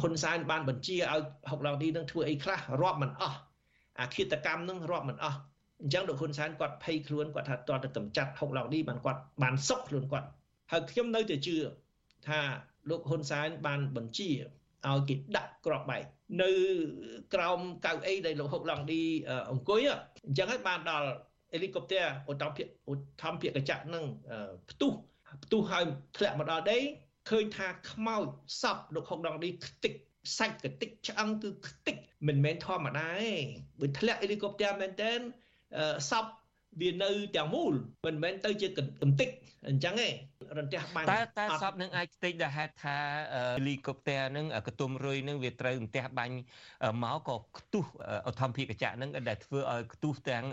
[0.00, 3.38] ហ៊ុនសែនបានបញ្ជាឲ្យហុកឡងឌីនឹងធ្វើអីខ្លះរាប់មិនអស់
[4.00, 5.38] អាឃាតកម្មនឹងរាប់មិនអស់
[5.82, 10.28] អញ្ចឹងលោកហ៊ុនសែនគាត់ភ័យខ្លួនគាត់ថាតើទៅកម្ចាត់ហុកឡងឌីបានគាត់បានសុកខ្លួនគាត់
[10.72, 11.56] ហើយខ្ញុំនៅតែជឿ
[12.28, 12.40] ថា
[12.90, 14.30] លោកហ៊ុនសែនបានបញ្ជា
[14.88, 16.02] ឲ្យគេដាក់ក្របបែក
[16.42, 16.50] នៅ
[17.34, 19.02] ក្រោមកៅអីដែលលោកហុកឡង់ឌី
[19.50, 19.80] អង្គុយ
[20.26, 21.08] អញ្ចឹងហើយបានដល់
[21.52, 24.04] ហេលីកុបទ័រឧត្តមភាគឧត្តមភាគកញ្ចក់នឹង
[24.70, 24.92] ផ្ទុះ
[25.44, 25.84] ផ្ទុះហើយ
[26.16, 26.78] ធ្លាក់មកដល់ដី
[27.30, 28.24] ឃើញថាខ្មោច
[28.62, 29.92] សពលោកហុកឡង់ឌីខ្ទេច
[30.38, 31.96] សាច់កតិចឆ្អឹងគឺខ្ទេច
[32.28, 33.32] មិនមែនធម្មតាទេ
[33.80, 35.10] បើធ្លាក់ហេលីកុបទ័រមែនតើ
[36.10, 36.26] សព
[36.80, 37.72] វានៅទាំងមូល
[38.06, 38.68] មិនមែនទៅជា
[39.02, 39.30] កំតិច
[39.68, 40.12] អញ្ចឹងឯង
[40.58, 42.96] រន្ទះបាញ់តែតែសពនឹងអាចខ្ទេចដែលហេតុថា
[43.56, 46.36] ហេលីកុបទ័រនឹងកតុំរុយនឹងវាត្រូវរន្ទះបាញ់
[47.02, 47.84] មកក៏ខ្ទុះ
[48.26, 50.44] អធម្មភិកចៈនឹងដែលធ្វើឲ្យខ្ទុះទាំង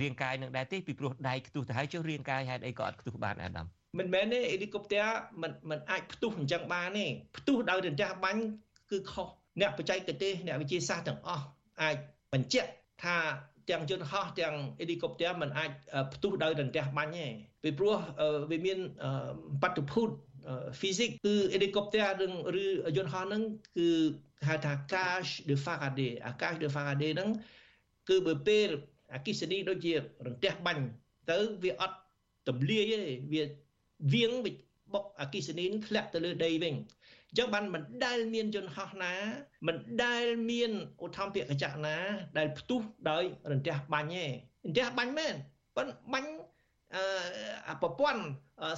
[0.00, 3.66] រាងកាយនឹងដែរទេពីព្រោះដៃខ្ទុះទៅហើយចុះរាងកាយហេតុអីក៏អត់ខ្ទុះបានអាដាម
[3.98, 5.06] មិនមែនទេហេលីកុបទ័រ
[5.42, 7.06] មិនមិនអាចផ្ទុះអញ្ចឹងបានទេ
[7.38, 8.42] ផ្ទុះដោយរន្ទះបាញ់
[8.90, 9.28] គឺខុស
[9.60, 11.44] អ្នកបច្ចេកទេសអ្នកវិទ្យាសាស្ត្រទាំងអស់
[11.82, 11.96] អាច
[12.32, 12.70] បញ្ជាក់
[13.04, 13.16] ថា
[13.70, 15.70] ទាំងយន្តហោះទាំងហេលីកុបទ័រมันអាច
[16.14, 17.26] ផ្ទុះដោយរន្ទះបាញ់ទេ
[17.62, 17.96] ពីព្រោះ
[18.50, 18.78] វាមាន
[19.62, 20.10] បាតុភូត
[20.80, 22.26] physics គឺហេលីកុបទ័រឬ
[22.62, 23.42] ឬយន្តហោះហ្នឹង
[23.76, 23.88] គឺ
[24.48, 27.30] ហៅថា cage de Faraday អា cage de Faraday ហ្នឹង
[28.08, 28.68] គឺបើពេល
[29.14, 29.92] អគិសនីដូចជា
[30.26, 30.84] រន្ទះបាញ់
[31.30, 31.98] ទៅវាអត់
[32.48, 33.00] ទម្លាយទេ
[33.32, 33.42] វា
[34.12, 34.32] វៀង
[34.92, 36.74] បុកអគិសនីធ្លាក់ទៅលើដីវិញ
[37.38, 39.12] ចឹងបានមិនដែលមានយន្តហោះណា
[39.66, 40.70] មិនដែលមាន
[41.04, 41.96] ឧទ្ធម្ភាគកញ្ចក់ណា
[42.38, 44.24] ដែលផ្ទុះដោយរន្ទះបាញ់ទេ
[44.64, 45.34] រន្ទះបាញ់មែន
[45.76, 46.30] ប៉ុន្តែបាញ់
[47.68, 48.22] អឺប្រព័ន្ធ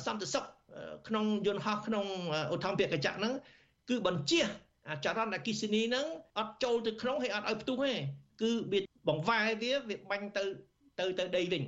[0.06, 0.44] សន្តិសុខ
[1.08, 2.06] ក្នុងយន្តហោះក្នុង
[2.54, 3.32] ឧទ្ធម្ភាគកញ្ចក់ហ្នឹង
[3.88, 4.40] គឺបញ្ជា
[4.88, 6.06] អាចរន្តអគិសនីហ្នឹង
[6.38, 7.92] អត់ចូលទៅក្នុងហើយអត់ឲ្យផ្ទុះទេ
[8.40, 10.42] គឺវាបង្វែរវាវាបាញ់ទៅ
[10.98, 11.62] ទៅទៅដីវិញ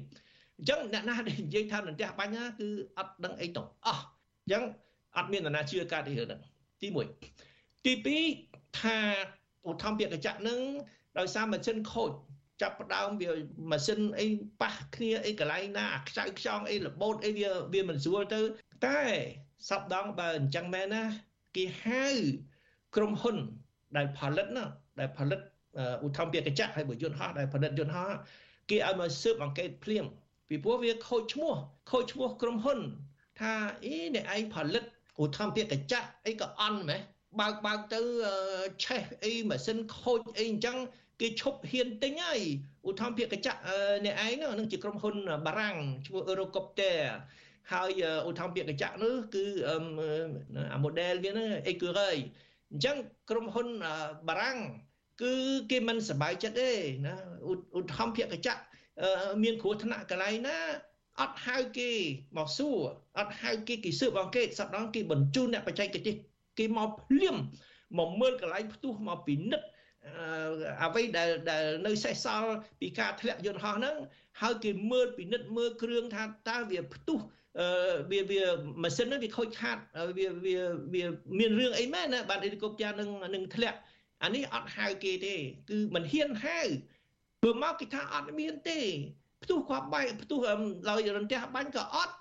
[0.58, 4.62] អញ្ចឹងអ្នកណាដែលនិយាយថារន្ទះបាញ់ណាគឺអត់ដឹងអីទាំងអស់អញ្ចឹង
[5.16, 6.40] អត់មាននរណាជឿការទីរឿងហ្នឹង
[6.82, 6.88] ទី
[7.36, 7.92] 1ទី
[8.36, 8.98] 2ថា
[9.68, 10.60] ឧទ្ធម្ភាគកញ្ចក់នឹង
[11.18, 12.10] ដោយសារម៉ាស៊ីនខូច
[12.62, 13.30] ចាប់ផ្ដើមវា
[13.70, 14.26] ម៉ាស៊ីនអី
[14.62, 18.40] ប៉ះគ្នាអីកន្លែងណាខ្ចៅខ្ចង់អីរបូតអីវាវាមិនស្រួលទៅ
[18.86, 19.00] តែ
[19.68, 21.02] សពដងបើអញ្ចឹងមែនណា
[21.56, 22.06] គេហៅ
[22.96, 23.36] ក្រុមហ៊ុន
[23.96, 24.64] ដែលផលិតណា
[25.00, 25.40] ដែលផលិត
[26.04, 28.10] ឧទ្ធម្ភាគកញ្ចក់ហើយបើយន្តហោះដែលផលិតយន្តហោះ
[28.70, 30.04] គេឲ្យមកស៊ើបអង្កេតភ្លាម
[30.48, 31.54] ពីព្រោះវាខូចឈ្មោះ
[31.90, 32.80] ខូចឈ្មោះក្រុមហ៊ុន
[33.40, 33.52] ថា
[33.84, 34.84] អីអ្នកឯងផលិត
[35.22, 37.00] ឧទ្ធម្ភាគកញ្ចក់អីក៏អន់ម៉េះ
[37.40, 38.00] បើកបើកទៅ
[38.84, 40.76] ឆេះអីម៉ាស៊ីនខូចអីអញ្ចឹង
[41.20, 42.40] គេឈប់ហ៊ានទិញហើយ
[42.88, 43.60] ឧទ្ធម្ភាគកញ្ចក់
[44.04, 46.96] អ្នកឯងនឹងជាក្រុមហ៊ុនបារាំងឈ្មោះ Eurocopter
[47.72, 49.44] ហើយឧទ្ធម្ភាគកញ្ចក់នោះគឺ
[50.72, 52.20] អា model វាហ្នឹង Écureuil
[52.72, 52.96] អញ្ចឹង
[53.30, 53.68] ក្រុមហ៊ុន
[54.28, 54.58] បារាំង
[55.22, 55.32] គឺ
[55.70, 56.70] គេមិនសប្បាយចិត្តទេ
[57.06, 57.14] ណា
[57.78, 58.62] ឧទ្ធម្ភាគកញ្ចក់
[59.42, 60.58] មានគ្រោះថ្នាក់កន្លែងណា
[61.20, 61.90] អត់ហៅគេ
[62.36, 62.78] មកសួរ
[63.18, 66.14] អត់ហៅគេគេស៊ើបអង្កេតសប្ដងគេបញ្ជូនអ្នកបច្ចេកទេស
[66.58, 67.36] គេមកភ្លាម
[67.98, 69.66] មកមើលកន្លែងផ្ទុះមកពិនិត្យ
[70.84, 73.96] អ្វីដែលដែលនៅសេសសល់ពីការធ្លាក់យន្តហោះហ្នឹង
[74.40, 77.18] ហើយគេមើលពិនិត្យមើលគ្រឿងថាតើវាផ្ទុះ
[77.60, 77.68] អឺ
[78.10, 78.42] វាវា
[78.82, 79.76] ម៉ាស៊ីនហ្នឹងវាខូចខាត
[80.18, 80.56] វាវា
[80.94, 81.04] វា
[81.38, 83.78] មានរឿងអីមែនណាបានអេលីកុបទ័រនឹងនឹងធ្លាក់
[84.22, 85.34] អានេះអត់ហៅគេទេ
[85.70, 86.60] គឺមិនហ៊ានហៅ
[87.42, 88.80] ព្រោះមកគេថាអត់មានទេ
[89.44, 90.38] ផ្ទុះគ្រាប់បែកផ្ទុះ
[90.90, 92.14] ដោយរន្ទះបាញ់ក៏អត់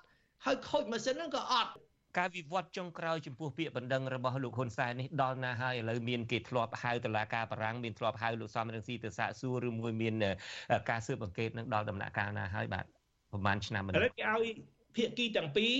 [0.44, 1.70] ហើយខូចម៉ាស៊ីនហ្នឹងក៏អត់
[2.18, 10.14] ការវិវត្តចុងក្រោយចំពោះពាក្យបណ្ដឹងរបស់លោកហ៊ុនសែននេះដល់ណាហើយឥឡូវមានគេធ្លាប់ហៅតឡាការបារាំងមានធ្លាប់ហៅលោកសំរងស៊ីទៅសាកសួរឬមួយមាន
[10.90, 12.84] ការស៊ើបអង្កេតនឹងដល់ដំណាក់កាលណាហើយបាទ
[13.32, 14.44] ប្រហែលឆ្នាំមុនឥឡូវគេឲ្យ
[14.96, 15.74] ភាគីទាំងពីរ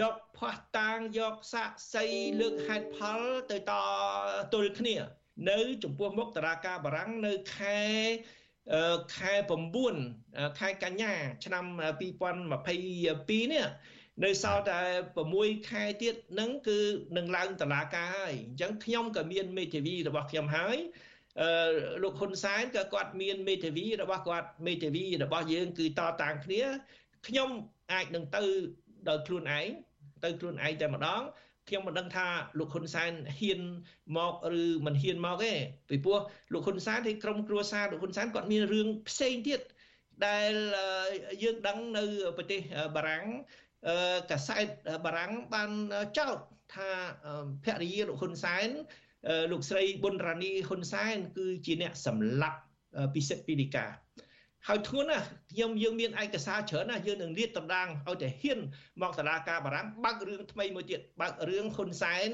[0.00, 2.04] យកផាស់តាងយកសាកសី
[2.40, 3.72] លើកហេតុផលទៅត
[4.54, 4.96] ទល់គ្នា
[5.50, 7.80] នៅ ចំពោះមុខតារាការបារាំងនៅខែ
[9.16, 9.32] ខែ
[9.96, 11.12] 9ខែកញ្ញា
[11.44, 11.64] ឆ្នាំ
[12.00, 13.66] 2022នេះ
[14.24, 14.80] នៅសល់តែ
[15.26, 16.78] 6ខែទៀតហ្នឹងគឺ
[17.16, 20.78] នឹងឡើងតឡាការហើយអញ្ចឹងខ្ញុំក៏មានមេធាវីរបស់ខ្ញុំហើយ
[21.40, 21.48] អឺ
[22.02, 26.62] លោកហ៊ុនសែនក៏គាត់មានមេធាវីរបស់គាត់មេធាវីរបស់យើងគឺតតាំងគ្នា
[27.26, 27.48] ខ្ញុំ
[27.92, 28.44] អាចនឹងទៅ
[29.08, 29.68] ដោយខ្លួនឯង
[30.24, 31.22] ទៅខ្លួនឯងតែម្ដង
[31.68, 32.26] ខ្ញុំមិនដឹងថា
[32.58, 33.60] លោកហ៊ុនសែនហ៊ាន
[34.16, 35.52] មកឬមិនហ៊ានមកទេ
[35.88, 36.20] ពីព្រោះ
[36.52, 39.60] លោកហ៊ុនសែនទីក្រុមគ្រួសារលោកហ៊ុនសែនគាត់មានរឿងផ្សេងទៀត
[40.26, 40.52] ដែល
[41.42, 42.04] យើងដឹងនៅ
[42.36, 42.60] ប្រទេស
[42.96, 43.24] បារាំង
[44.30, 44.66] កាសែត
[45.04, 45.70] បារាំងបាន
[46.18, 46.36] ចោទ
[46.74, 46.90] ថា
[47.64, 48.68] ភរិយាលោកហ៊ុនសែន
[49.52, 52.60] លោកស្រីប៊ុនរ៉ានីហ៊ុនសែនគឺជាអ្នកសម្លាប់
[53.14, 53.86] ពិសិដ្ឋពីលីកា
[54.68, 55.18] ហើយធ្ងន់ណា
[55.52, 58.58] ខ្ញុំយើងមានឯកសារច្រើនណាយើងនឹងលាតត្រដាងឲ្យតែហ៊ាន
[59.02, 62.30] មកសាលាការបារាំងបើករឿងថ្មីមួយទៀតបើករឿងហ៊ុនសែន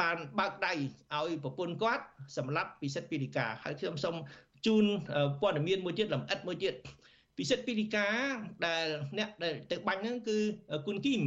[0.00, 2.04] បានបើកដៃឲ្យប្រពន្ធគាត់
[2.36, 4.16] សម្លាប់ពិសិដ្ឋពីលីកាហើយខ្ញុំសូម
[4.66, 4.84] ជូន
[5.40, 6.74] ព័ត៌មានមួយទៀតលម្អិតមួយទៀត
[7.38, 8.06] ពិសិដ្ឋពីលីកា
[8.66, 8.86] ដែល
[9.18, 10.38] អ្នកដែលទៅបាញ់ហ្នឹងគឺ
[10.86, 11.22] គុណគីម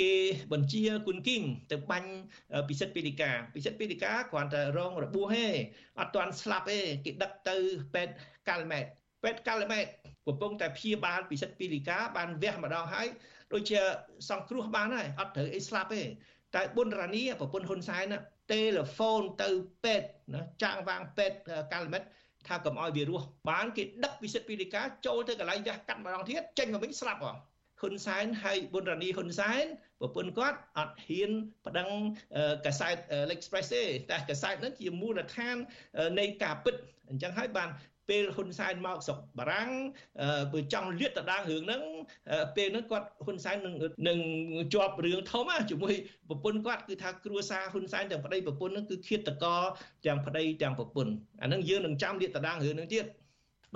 [0.00, 0.14] គេ
[0.52, 2.10] បញ្ជាគុណគីងទៅបាញ់
[2.68, 5.46] ពិសិដ្ឋពីលីកាពិសិដ្ឋពីលីកាគ្រាន់តែរងរបួសទេ
[5.98, 7.56] អត់ទាន់ស្លាប់ទេគេដឹកទៅ
[7.94, 8.14] ពេទ្យ
[8.48, 8.86] កាល់ម៉ែត
[9.22, 9.86] ពេទ្យកាល់ម៉ែត
[10.26, 13.06] កំពុងតែព្យាបាលពិសិដ្ឋពីលីកាបានវះម្ដងហើយ
[13.52, 13.80] ដូចជា
[14.30, 16.02] សង្គ្រោះបានហើយអត់ត្រូវអីស្លាប់ទេ
[16.54, 18.14] តែប៊ុនរ៉ានីប្រពន្ធហ៊ុនសែន
[18.52, 19.48] ទេលេហ្វូនទៅ
[19.84, 21.38] ពេទ្យណាចាងវាងពេទ្យ
[21.72, 22.04] កាល់ម៉ែត
[22.48, 27.34] ថាកុំឲ្យវារស់បានគេដឹកពិសិដ្ឋពីលីកាចូលទៅកន្លែងវះកាត់ម្ដងទៀតចេញមកវិញស្លាប់ហ៎
[27.80, 29.64] ហ៊ុនសែនហើយប៊ុនរ៉ានីហ៊ុនសែន
[30.00, 31.30] ប្រពន្ធគាត់អត់ហ៊ាន
[31.66, 31.88] ប្តឹង
[32.66, 32.96] កាសែត
[33.28, 35.56] L'Express ទេតែកាសែតហ្នឹងជាមូលដ្ឋាន
[36.18, 36.74] នៃការពិត
[37.10, 37.68] អញ្ចឹងហើយបាន
[38.08, 39.70] ពេលហ៊ុនសែនមកស្រុកបារាំង
[40.52, 41.82] បើចង់លាតត្រដាងរឿងហ្នឹង
[42.56, 43.74] ពេលហ្នឹងគាត់ហ៊ុនសែននឹង
[44.08, 44.18] នឹង
[44.74, 45.94] ជាប់រឿងធំជាមួយ
[46.28, 49.60] ប្រពន្ធគាត់គឺថាគ្រួសារហ៊ុនសែនទាំងប្តីប្រពន្ធហ្នឹងគឺឃាតករ
[50.06, 53.04] ទាំងប្តីទាំងប្រពន្ធអាហ្នឹងយើងនឹងចាំលាតត្រដាងរឿងហ្នឹងទៀត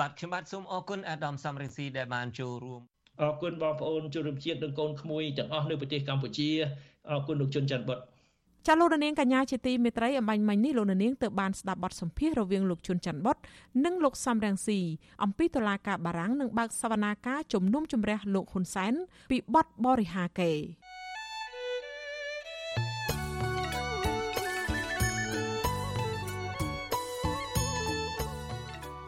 [0.01, 2.81] បាទខ្ញុំបាទសូមអរគុណអាដាមសំរិទ្ធីដែលបានចូលរួម
[3.21, 6.49] អរគុណបងប្អូនជនរួមជាតិនិងកូនក្មួយទាំងអស់នៅប្រទេសកម្ពុជា
[7.11, 8.05] អរគុណលោកជុនច័ន្ទបុត្រ
[8.66, 13.37] ចាលោកនាងកញ្ញាជាទីមេត្រីអំបញ្ញមិញនេះលោកនាងទៅបានស្ដាប់បទសម្ភាសន៍រវាងលោកជុនច័ន្ទបុត
[13.85, 14.79] និងលោកសំរងស៊ី
[15.25, 18.92] អំពីតុលាការបារាំងនឹងបើកសវនាការជំនុំជម្រះលោកហ៊ុនសែន
[19.31, 20.53] ពីបទបរិហាកេ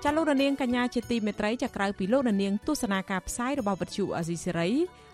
[0.06, 4.70] ចាលោករនាងកញ្ញាជាទីមេត្រីចាក្រៅពីលោករនាងទស្សនាការផ្សាយរបស់វិទ្យុអាស៊ីសេរី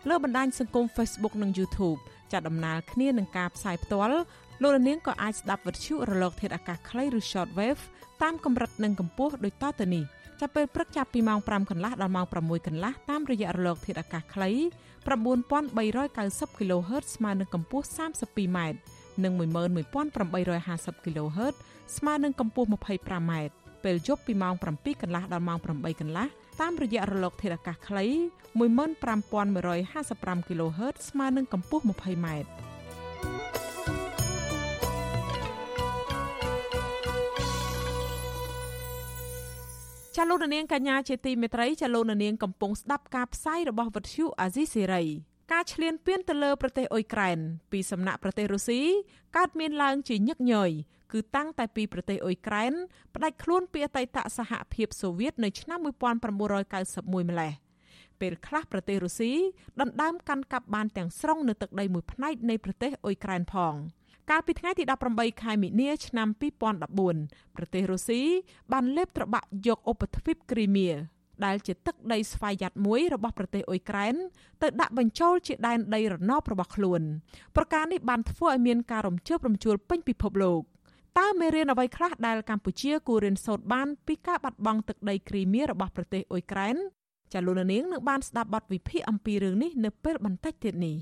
[0.08, 1.98] លើបណ្ដាញសង្គម Facebook និង YouTube
[2.32, 4.16] ចាដំណើរគ្នានឹងការផ្សាយផ្ទាល់
[4.62, 7.82] លោករនាងក៏អាចស្ដាប់វិទ្យុរលកធាតុអាកាសខ្លីឬ Shortwave
[8.22, 10.04] តាមកម្រិតនិងកម្ពស់ដូចតទៅនេះ
[10.40, 14.50] ចាប់ពេលព្រឹកចាប់ពីម៉ោង5កន្លះដល់ម៉ោង6កន្លះតាមរយៈរលកធាតុអាកាសខ្លី
[15.20, 18.58] 9390 kHz ស្មើនឹងកម្ពស់ 32m
[19.24, 21.54] និង11850 kHz
[21.96, 23.32] ស្មើនឹងកម្ពស់ 25m
[23.84, 26.26] ពេលយប់ពីម៉ោង7កន្លះដល់ម៉ោង8កន្លះ
[26.60, 28.04] តាមរយៈរលកធាតុអាកាសខ្លី
[28.58, 32.26] 15155 kHz ស្មើនឹងកម្ពស់ 20m
[40.16, 45.04] ចាលោកនាងកញ្ញាជាទីមេត្រីចាលោកនាងកំពុងស្ដាប់ការផ្សាយរបស់វិទ្យុអាស៊ីសេរី
[45.52, 47.38] ការឈ្លានពានទៅលើប្រទេសអ៊ុយក្រែន
[47.72, 48.80] ពីសំណាក់ប្រទេសរុស្ស៊ី
[49.36, 50.70] កើតមានឡើងជាញឹកញយ
[51.12, 52.72] គឺតាំងតែពីប្រទេសអ៊ុយក្រែន
[53.14, 57.52] ផ្ដាច់ខ្លួនពីអតីតសហភាពសូវៀតនៅឆ្នាំ1991ម្លេះ
[58.20, 59.32] ពេលខ្លះប្រទេសរុស្ស៊ី
[59.80, 63.74] ដណ្ដើមកាន់កាប់បានទាំងស្រុងនៅទឹកដីមួយផ្នែកនៃប្រទេសអ៊ុយក្រែនផង
[64.30, 66.28] កាលពីថ្ងៃទី18ខែមិនិនា ឆ្នាំ
[66.92, 68.22] 2014ប្រទេសរុស្ស៊ី
[68.72, 70.90] បានលេបត្របាក់យកឧបទ្វីបគ្រីមៀ
[71.44, 74.14] ដែលជាទឹកដីស្វយ័តមួយរបស់ប្រទេសអ៊ុយក្រែន
[74.62, 77.02] ទៅដាក់បញ្ចូលជាដែនដីរណបរបស់ខ្លួន
[77.56, 80.62] ប្រការនេះបានធ្វើឲ្យមានការរំជើបរំជួលពេញពិភពលោក
[81.18, 86.76] តើមេរៀនអ្វីខ្លះដែលកម្ពុជាគួររៀនសូត្របានពីការបាត់បង់ទឹកដីគ្រីមៀរបស់ប្រទេសអ៊ុយក្រែន
[87.32, 90.96] ចាលោកនាងនឹងបានស្ដាប់បទវិភាគអំពីរឿងនេះនៅពេលបន្តិចទៀតនេះ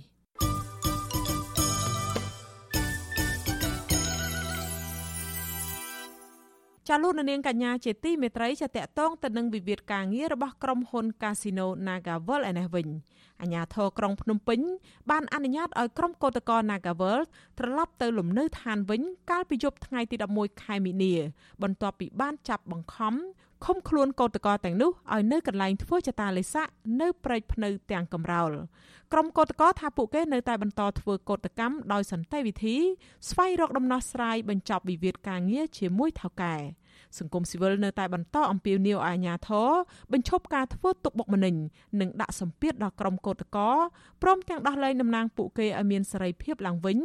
[6.89, 12.89] ចាលោកនាងកញ្ញាជាទីមេត្រីចាតកតងទៅនឹងវិវាទការងាររបស់ក្រុមហ៊ុន Casino NagaWorld ឯនេះវិញ
[13.41, 14.61] អាជ្ញាធរក្រុងភ្នំពេញ
[15.11, 17.19] បានអនុញ្ញាតឲ្យក្រុមកោតក្រ Nagavel
[17.59, 21.15] ត្រឡប់ទៅលំនៅឋានវិញ កាលពីយប់ថ្ងៃទី11ខែមីនា
[21.63, 23.15] បន្ទាប់ពីបានចាប់បង្ខំ
[23.65, 26.67] ឃុំខ្លួនកោតក្រទាំងនោះឲ្យនៅកន្លែងធ្វើចតាលេស័ក
[27.01, 28.53] នៅព្រែកភ្នៅទាំងកំរោល
[29.13, 32.77] ក្រុមកោតក្រថាពួកគេនៅតែបន្តធ្វើកោតកម្មដោយសន្តិវិធី
[33.31, 36.57] ស្វែងរកដំណោះស្រាយបញ្ចប់វិវាទការងារជាមួយថៅកែ
[37.19, 39.69] សង្គមស៊ីវិលនៅតែបន្តអំពាវនាវឲ្យអាជ្ញាធរ
[40.13, 41.55] បញ្ឈប់ការធ្វើទុកបុកម្នេញ
[42.01, 43.77] និងដាក់សម្ពាធដល់ក្រុមកោតក្រ
[44.23, 46.99] ព្រមទាំងដោះលែងតំណាងពួកគេឲ្យមានសេរីភាពឡើងវិញ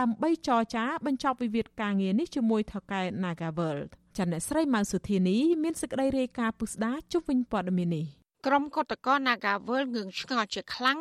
[0.00, 8.06] ដើម្បីចរចាបញ្ចប់វិវាទការងារនេះជាមួយថៅកែ Nagaworld ចាន់អ្នកស្រីម៉ៅសុធានីមានសេចក្តីរាយការណ៍ពុស្ដាជុំវិញព័ត៌មាននេះ
[8.46, 10.98] ក្រុមកតក Nagawal ងឿងឆ្ងល់ជាខ្លាំង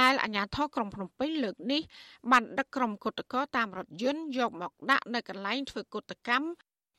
[0.00, 1.82] ដែលអាជ្ញាធរក្រុងភ្នំពេញលើកនេះ
[2.30, 6.46] បានដឹកក្រុមកតកតាមរថយន្តយកមកដាក់នៅកន្លែងធ្វើកតកម្ម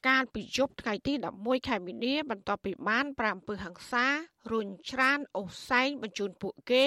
[0.08, 4.06] កាលពីយប់ថ្ងៃទី11ខែមីនាបន្ទាប់ពីបានប្រាំពើហ ংস ា
[4.52, 6.86] រុញច្រានអូសែងបញ្ជូនពួកគេ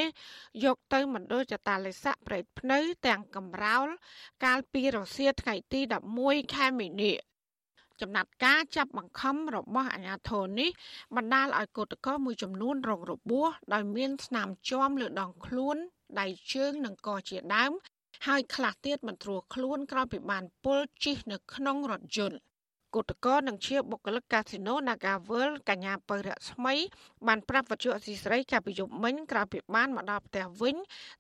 [0.65, 3.89] យកទៅមណ្ឌលចតាលេស័កប្រេតភ្នៅទាំងកំរោល
[4.45, 5.81] កាលពីរសៀលថ្ងៃទី
[6.19, 7.13] 11ខែមីនា
[8.03, 10.71] ចំណាត់ការចាប់បង្ខំរបស់អាជ្ញាធរនេះ
[11.17, 15.77] បណ្ដាលឲ្យកោតក្រមួយចំនួនរងរបួសដោយមានស្នាមជាំលើដងខ្លួន
[16.21, 17.73] ដៃជើងនិងកជាដើម
[18.27, 22.39] ហើយខ្លះទៀតមិនត្រួសខ្លួនក្រោយពីបានពុលជិះនៅក្នុងរថយន្ត
[22.95, 26.75] គឧតកោនិងជាបុគ្គលិកកាស៊ីណូ Naga World កញ្ញាពៅរស្មី
[27.27, 30.77] បានប្រាប់វត្ថុអសីស្រីកាលពីយប់មិញក្រោយពីបានមកដល់ផ្ទះវិញ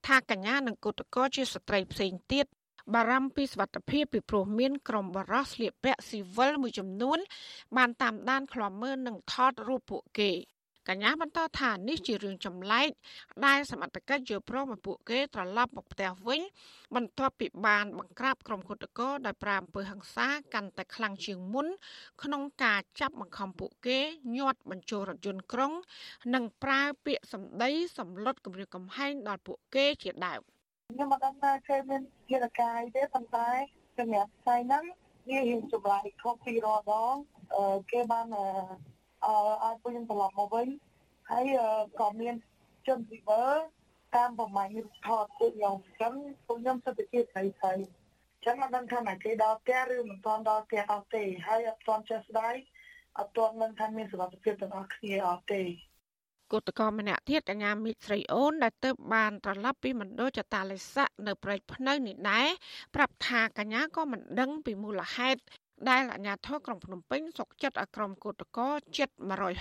[0.06, 2.46] ថាកញ្ញានិងគឧតកោជាស្ត្រីផ្សេងទៀត
[2.94, 7.18] បារម្ភពីសុខភាពពីព្រោះមានក្រុមបរោះស្លៀកពាក់ស៊ីវិលមួយចំនួន
[7.76, 10.32] បានតាមដានឃ្លាំមើលនិងថតរូបពួកគេ
[10.88, 12.88] កញ្ញាបន្តថានេះជារឿងចម្លែក
[13.46, 16.40] ដែលសមត្ថកិច្ចយល់ព្រមឲ្យពួកគេត្រឡប់មកផ្ទះវិញ
[16.94, 21.66] បន្ទាប់ពីបានបង្ក្រាបក្រុមគុតកោដោយប្រាអំពើហិង្សាកាន់តែខ្លាំងជាងមុន
[22.22, 23.98] ក្នុងការចាប់បង្ខំពួកគេ
[24.36, 25.72] ញាត់បញ្ចូលរថយន្តក្រុង
[26.34, 30.42] និងប្រើពាក្យសម្ដីសម្លុតគំរាមកំហែងដល់ពួកគេជាដើម
[30.94, 33.48] ខ្ញុំមិនដឹងថាគេមានជារកាយទេប៉ុន្តែ
[33.98, 34.84] សម្រាប់ផ្សាយហ្នឹង
[35.28, 37.16] វាហ៊ានចម្លាយខុសពីរដង
[37.92, 38.26] គេបាន
[39.24, 40.68] អឺឲ្យពួកខ្ញុំត្រឡប់មកវិញ
[41.30, 41.44] ហើយ
[42.00, 42.34] ក៏មាន
[42.86, 43.44] ជនស៊ីវើ
[44.16, 46.14] តាមប្រមាណនេះថតពួកខ្ញុំអញ្ចឹង
[46.46, 47.74] ពួកខ្ញុំសិទ្ធិជាស្រីស្រី
[48.44, 52.54] ចឹងមិនដឹងថាណាគេដល់ផ្ទះឬមិនទាន់ដល់ផ្ទះអត់ទេហើយអត់ទាន់ចេះស្ដាយ
[53.18, 55.62] អត់ទាន់នឹងថាមានសុខភាពទាំងអស់គ្នាអត់ទេ
[56.52, 62.48] គឧតកម្នាក់ទៀតកញ្ញាមីតស្រីអូនដែលទៅបានត្រឡប់ពីមណ្ឌលចតាលេស័កនៅព្រែកភ្នៅនេះដែរ
[62.94, 65.40] ប្រាប់ថាកញ្ញាក៏មិនដឹងពីមូលហេតុ
[65.90, 69.08] ដែលអាជ្ញាធរក្រុងភ្នំពេញសុកចិត្តឲ្យក្រុមគឧតកោជិត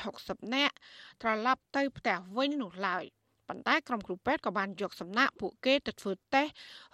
[0.02, 0.76] 160នាក់
[1.22, 3.04] ត្រឡប់ទៅផ្ទះវិញនោះឡើយ
[3.48, 6.52] ប៉ុន្តែក្រុមគ្រូពេទ្យក៏បានយកសំណាក់ពួកគេទៅធ្វើតេស្ត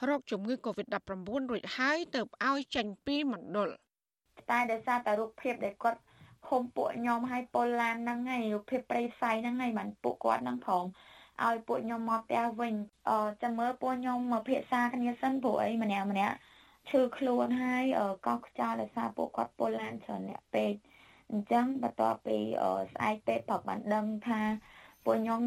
[0.08, 3.70] រោគជំងឺ Covid-19 រួចហើយទៅឲ្យចេញពីមណ្ឌល
[4.52, 6.00] តែដោយសារតែរូបភាពដែលគាត់
[6.48, 10.84] ឃុំពួកខ្ញុំឲ្យពលឡានហ្នឹងហើយរូបភាពប្រិស័យហ្នឹងហើយបានពួកគាត់ហ្នឹងផង
[11.46, 12.74] ឲ្យពួកខ្ញុំមកផ្ទះវិញ
[13.10, 16.36] អឺចាំមើលពួកខ្ញុំមកភាសាគ្នាសិនព្រោះអីម្នាក់ម្នាក់
[16.90, 17.84] ឈឺខ្លួនហើយ
[18.28, 20.74] កោះខ្យល់ដោយសារពួកគាត់ពលឡានច្រើនអ្នកពេក
[21.32, 22.38] អញ្ចឹងបន្ទាប់ពី
[22.94, 24.42] ស្អែកពេកប្រាប់បានដឹងថា
[25.06, 25.42] ពួកខ្ញុំ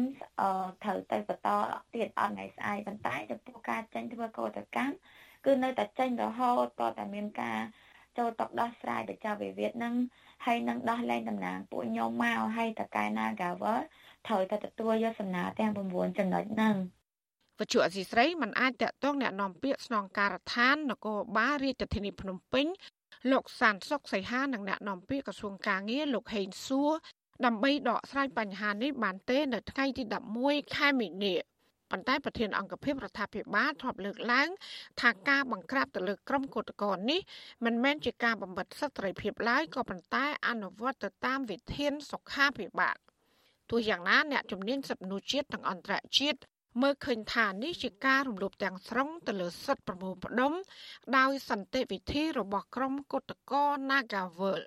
[0.83, 1.49] ត្រូវទៅបន្ត
[1.95, 4.93] ទៀតអត់ថ្ងៃស្អែកប៉ុន្តែចំពោះការចេញធ្វើកោតកម្ម
[5.45, 7.59] គឺនៅតែចេញរហូតតតែមានការ
[8.18, 9.94] ចូលតកដោះស្រាយបញ្ចប់វិវាទនឹង
[10.44, 13.80] ហើយនឹងដោះលែងតំណាងពួកខ្ញុំមកហើយតកែ Nagawer
[14.26, 16.76] ត្រូវតែទទួលយកសំណើទាំង9ចំណុចហ្នឹង
[17.58, 22.66] វជ្ជអសីស្រីមិនអាចតកតងแนะនាំពាក្យស្នងការដ្ឋាននគរបាលរាជធានីភ្នំពេញ
[23.30, 26.92] លោកសានសុកសីហានិងអ្នកនាំពាក្យក្រសួងកាងារលោកហេងសួរ
[27.44, 30.02] ដើម្បីដកស្រាយបញ្ហានេះបានទេនៅថ្ងៃទី
[30.38, 31.34] 11ខែមីនា
[31.91, 34.49] ប៉ុន្តែប្រធានអង្គភិបរដ្ឋាភិបាលធ្លាប់លើកឡើង
[35.01, 37.19] ថាការបង្ក្រាបទៅលើក្រុមកុតកោនេះ
[37.65, 42.97] មិនមែនជាការបំបិទសិទ្ធិសេរីភាពឡើយក៏ប៉ុន្តែអនុវត្តទៅតាមវិធានសុខាភិបាល
[43.69, 46.39] ទោះយ៉ាងណាអ្នកជំនាញសិទ្ធិមនុស្សជាតិនិងអន្តរជាតិ
[46.81, 50.53] មើលឃើញថានេះជាការរំលោភទាំងស្រុងទៅលើសិទ្ធិប្រមូលផ្ដុំ
[51.17, 54.61] ដោយសន្តិវិធីរបស់ក្រុមគុតកោ Nagawal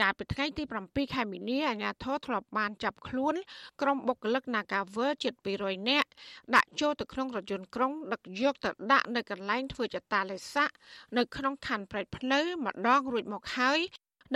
[0.00, 3.34] កាលពីថ្ងៃទី7ខែមីនាអាជ្ញាធរធ្លាប់បានចាប់ខ្លួន
[3.80, 6.08] ក្រុមបុគ្គលិក Nagavel ជិត200នាក់
[6.54, 10.70] ដាក់ចូលទៅក្នុងរថយន្តក្រុងដឹកយកទៅដាក់នៅកន្លែងធ្វើចតាលេស័ក
[11.16, 13.80] នៅក្នុងខណ្ឌប្រែកភ្នៅម្ដងរួចមកហើយ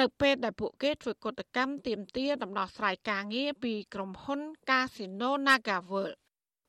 [0.01, 6.11] នៅពេលដែលពួកគេធ្វើកតកម្មទាមទារដំណោះស្រាយការងារពីក្រុមហ៊ុន Casino Nagavel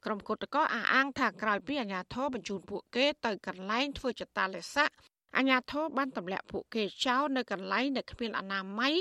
[0.06, 4.89] ក្រុមកតកអះអាងថាក្រោយពីអាជ្ញាធរបញ្ជូនពួកគេទៅកន្លែងធ្វើចតាលេស័ក
[5.37, 8.93] អាញាធរបានទម្លាក់ពួកគេចោលនៅកន្លែងដែលគ្មានអនាម័យ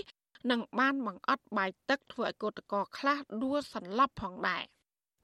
[0.51, 4.65] និងបានបង្អត់បាយទឹកធ្វើឲ្យកូតកោខ្លះដួលសន្លប់ផងដែរ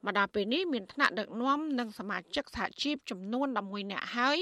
[0.05, 4.39] មកដល់ពេលនេះមានថ្នាក់ដឹកនាំនិងសមាជិកសហជីពចំនួន11នាក់ហើយ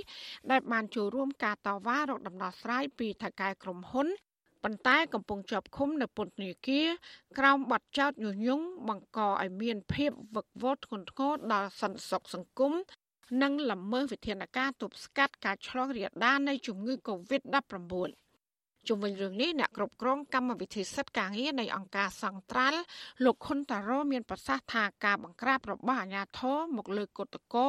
[0.50, 4.08] ដែលបានចូលរួមការតវ៉ារកដំណោះស្រាយពីថៅកែក្រុមហ៊ុន
[4.62, 6.86] ប៉ុន្តែកំពុងជាប់ឃុំនៅពន្ធនាគារ
[7.38, 12.72] ក្រោមបទចោទញុះញង់បង្កឲ្យមានភាពវឹកវរធ្ងន់ធ្ងរដល់សន្តិសុខសង្គម
[13.40, 18.22] និងល្មើសវិធានការទប់ស្កាត់ការឆ្លងរាលដាលនៃជំងឺ Covid-19
[18.88, 22.80] ជុំវិញរឿងនេះអ្នកគ្រប់គ្រងកម្មវិធីសិទ្ធិការងារនៃអង្គការសង្ត្រាល់
[23.24, 27.68] លោកខុនតារ៉ូមានប្រសាសន៍ថាការបង្ក្រាបរបស់អាជ្ញាធរមកលើគឧតកោ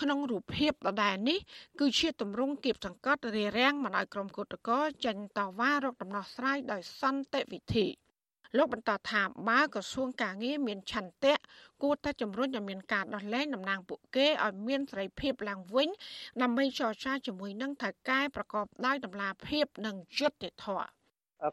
[0.00, 1.38] ក្នុងរូបភាពដដែលនេះ
[1.80, 7.86] គឺជាទម្រង់គៀបសង្កត់រារាំងមិនឲ្យក្រុមគឧតកោចេញតវ៉ារកដំណោះស្រាយដោយសន្តិវិធី
[8.58, 11.34] លោកបន្តថាបើក្រសួងការងារមានឆន្ទៈ
[11.82, 15.88] គួរតែជំរុញឲ្យមានការដោះលែងតំណាងពួកគេឲ្យមានសេរីភាពឡើងវិញ
[16.42, 20.86] ដើម្បីចរចាជាមួយនឹងថៅកែប្រកបដោយតម្លាភាពនិងយុត្តិធម៌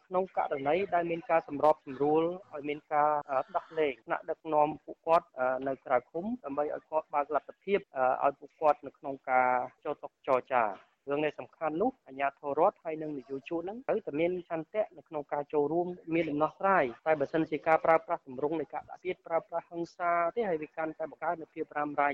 [0.08, 3.10] ក្នុងករណីដែលមានការសម្របសម្រួលឲ្យមានការ
[3.56, 5.28] ដោះលែងថ្នាក់ដឹកនាំពួកគាត់
[5.68, 7.80] នៅក្រៅឃុំដើម្បីឲ្យគាត់បើកលទ្ធភាព
[8.26, 9.50] ឲ្យពួកគាត់នៅក្នុងការ
[9.84, 10.64] ចូលតុចរចា
[11.10, 22.12] រឿងនេះសំខាន់នោះអាជ្ញាធររដ្ឋហើយនិងនយោជកហ្នឹងត្រូវតែមានឆន្ទៈនៅក្នុងការចូលរួមមានដំណោះស្រាយតែបើសិនជាការប្រើប្រាស់ទម្រង់នៃការដាក់ទៀតប្រើប្រាស់ហិង្សាទេហើយវាកាន់តែបង្កើននូវភាពរ៉ាំរ៉ៃ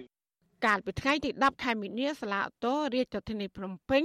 [0.65, 4.03] កាលពីថ្ងៃទី10ខែមីនាសាលាអូតូរាជធានីភ្នំពេញ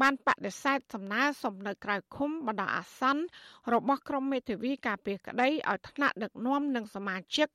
[0.00, 3.22] បានបដិសេធសំណើសុំនៅក្រៅឃុំបណ្ដោះអាសន្ន
[3.74, 7.48] របស់ក្រុមមេធាវីការពារក្តីឲ្យថ្នាក់ដឹកនាំនិងសមាជិក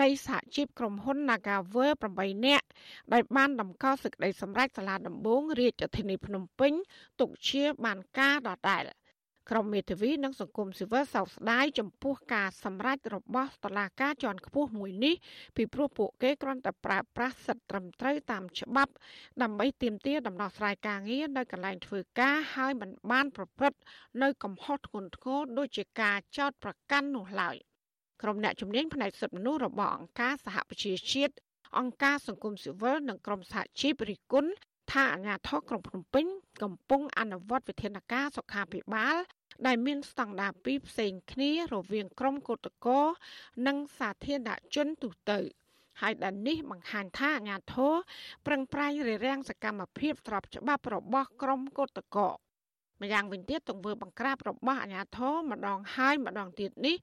[0.00, 2.66] នៃសហជីពក្រុមហ៊ុន Nagawer 8នាក់
[3.12, 6.72] ដែលបានតម្កល់សេចក្តីសម្រេចសាលាដំបងរាជធានីភ្នំពេញ
[7.20, 8.84] ទុកជាបានការដដែល។
[9.50, 15.14] ក្រមមេធាវីនិងសង្គមស៊ីវិលសោកស្ដាយចំពោះការសម្រេចរបស់តុលាការជាន់ខ្ពស់មួយនេះ
[15.56, 18.92] ពីព្រោះពួកគេគ្រាន់តែប្រើប្រាស់សិទ្ធិត្រឹមត្រូវតាមច្បាប់
[19.42, 23.78] ដើម្បីទាមទារដំណោះស្រាយការងារនៅកន្លែងធ្វើការហើយមិនបានប្រព្រឹត្ត
[24.22, 27.56] នៅកំហុសធ្ងន់ធ្ងរដូចជាការចោទប្រកាន់នោះឡើយ
[28.22, 31.34] ក្រុមអ្នកជំនាញផ្នែកសិទ្ធិមនុស្សរបស់អង្គការសហប្រជាជាតិ
[31.78, 34.46] អង្គការសង្គមស៊ីវិលនិងក្រមសហជីពរិគុណ
[34.92, 36.26] ថាអាជ្ញាធរក្រុងភ្នំពេញ
[36.62, 39.16] កំពុងអនុវត្តវិធានការសុខាភិបាល
[39.66, 43.00] ដែលមានស្តង់ដារពីរផ្សេងគ្នារវាងក្រមកោតកោ
[43.66, 45.38] និងសាធារណជនទូទៅ
[46.00, 47.94] ហើយដែលនេះបង្ហាញថាអាញាធរ
[48.46, 52.30] ប្រឹងប្រែងរារាំងសកម្មភាពស្របច្បាប់របស់ក្រមកោតកោ
[53.02, 56.96] ម្យ៉ាងវិញទៀតទង្វើបង្ក្រាបរបស់អាញាធរម្ដងហើយម្ដងទៀតនេះ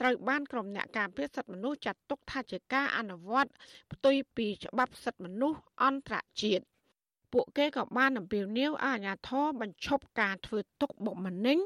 [0.00, 3.52] ត្រូវបានក្រុមអ្នកការពារសិទ្ធិមនុស្សចាត់ទុកថាជាការអនុវត្ត
[3.92, 6.64] ផ្ទុយពីច្បាប់សិទ្ធិមនុស្សអន្តរជាតិ
[7.32, 11.58] ពួកគេក៏បានអំពាវនាវឲ្យអាជ្ញាធរបញ្ឈប់ការធ្វើទុកបុកម្នេញ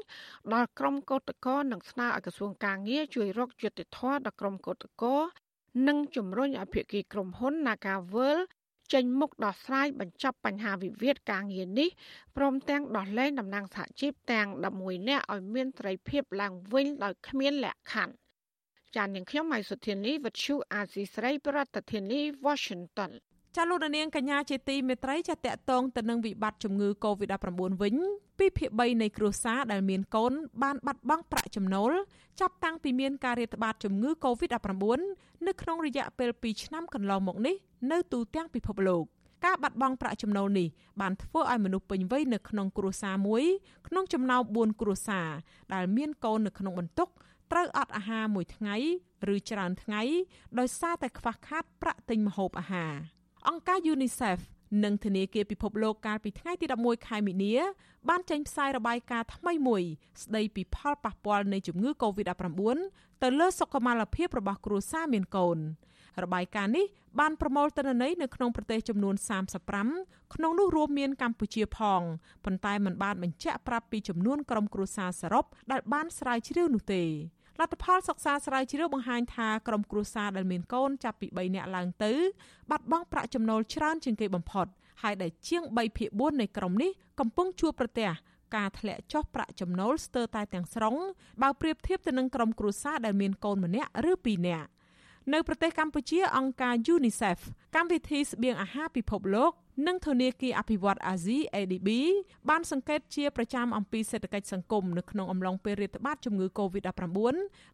[0.53, 5.21] ដល់ក្រុមកោតក្រនិងស្នើឲ្យក្រសួងការងារជួយរកយុត្តិធម៌ដល់ក្រុមកោតក្រ
[5.87, 8.37] និងជំរុញឲ្យភាគីក្រុមហ៊ុន Nagavel
[8.93, 11.89] ចេញមុខដោះស្រាយបញ្ចប់បញ្ហាវិវាទការងារនេះ
[12.37, 14.47] ព្រមទាំងដោះលែងតំណាងសហជីពទាំង
[14.79, 18.15] 11នាក់ឲ្យមានត្រីភាពឡើងវិញដោយគ្មានលក្ខខណ្ឌ
[18.95, 23.11] ចាននាងខ្ញុំម៉ៃសុធានីវិទ្យុអាស៊ីស្រី ប្រធានាធិបតី Washington
[23.57, 27.95] ចាលោកនាងកញ្ញាជាទីមេត្រីចាតកតងទៅនឹងវិបត្តិជំងឺ Covid-19 វិញ
[28.39, 31.91] ពីភាគ3នៃគ្រួសារដែលមានកូនបានបាត់បង់ប្រាក់ចំណូល
[32.39, 34.99] ចាប់តាំងពីមានការរាតត្បាតជំងឺ Covid-19
[35.47, 37.55] នៅក្នុងរយៈពេល2ឆ្នាំកន្លងមកនេះ
[37.91, 39.03] នៅទូទាំងពិភពលោក
[39.45, 40.67] ការបាត់បង់ប្រាក់ចំណូលនេះ
[41.01, 43.43] បានធ្វើឲ្យមនុស្សពេញវ័យនៅក្នុងគ្រួសារមួយ
[43.87, 45.29] ក្នុងចំណោម4គ្រួសារ
[45.73, 47.09] ដែលមានកូននៅក្នុងបន្ទុក
[47.51, 48.75] ត្រូវអត់អាហារមួយថ្ងៃ
[49.33, 50.01] ឬច្រើនថ្ងៃ
[50.59, 52.93] ដោយសារតែខ្វះខាតប្រាក់ទិញម្ហូបអាហារ។
[53.49, 54.39] អង្គការ UNICEF
[54.83, 57.53] និងធនាគារពិភពលោកកាលពីថ្ងៃទី11ខែមីនា
[58.09, 59.83] បានចេញផ្សាយរបាយការណ៍ថ្មីមួយ
[60.23, 62.61] ស្ដីពីផលប៉ះពាល់នៃជំងឺ Covid-19
[63.23, 65.57] ទៅលើសុខុមាលភាពរបស់គ្រួសារមានកូន
[66.23, 66.85] របាយការណ៍នេះ
[67.19, 69.15] បានប្រមូលទិន្នន័យនៅក្នុងប្រទេសចំនួន
[69.73, 72.01] 35ក្នុងនោះរួមមានកម្ពុជាផង
[72.45, 77.03] ប៉ុន្តែมันបានបញ្ជាក់ប្រាប់ពីចំនួនក្រុមគ្រួសារសរុបដែលបានស្រាវជ្រាវនោះទេ
[77.59, 82.13] លទ្ធផលសិក្សាស្រាវជ្រាវបង្ហាញថាក្រុមគ្រួសារដែលមានកូនចាប់ពី3នាក់ឡើងទៅ
[82.69, 84.67] បាត់បង់ប្រាក់ចំណូលច្រើនជាងគេបំផុត
[85.01, 88.09] ហើយដែលជាង3ភាគ4នៃក្រុមនេះកំពុងជួបប្រទះ
[88.55, 90.95] ការធ្លាក់ចុះប្រាក់ចំណូលស្ទើរតែទាំងស្រុង
[91.41, 94.67] បើប្រៀបធៀបទៅនឹងក្រុមគ្រួសារដែលមានកូនម្នាក់ឬពីរនាក់
[95.31, 97.39] នៅប្រទេសកម្ពុជាអង្គការ UNICEF
[97.75, 99.51] កម្មវិធីស្បៀងអាហារពិភពលោក
[99.87, 101.89] និងធនាគារអភិវឌ្ឍអាស៊ី ADB
[102.49, 107.01] បានសង្កេតជាប្រចាំអំពីសេដ្ឋកិច្ចសង្គមនៅក្នុងអំឡុងពេលរាតត្បាតជំងឺ Covid-19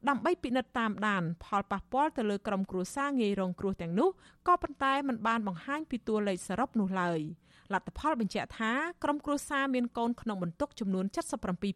[0.10, 4.10] ដើម្បីពិនិត្យតាមដាន ផលប៉ះពាល់ទៅលើក្រុមគ្រួសារងាយរងគ្រោះទាំងនោះ
[4.48, 7.20] ក៏ប៉ុន្តែมันបានបង្ហាញពីតួលេខសរុបនោះឡើយ។
[7.74, 8.72] លទ្ធផលបញ្ជាក់ថា
[9.04, 11.06] ក្រុមគ្រួសារមានកូនក្នុងបន្ទុកចំនួន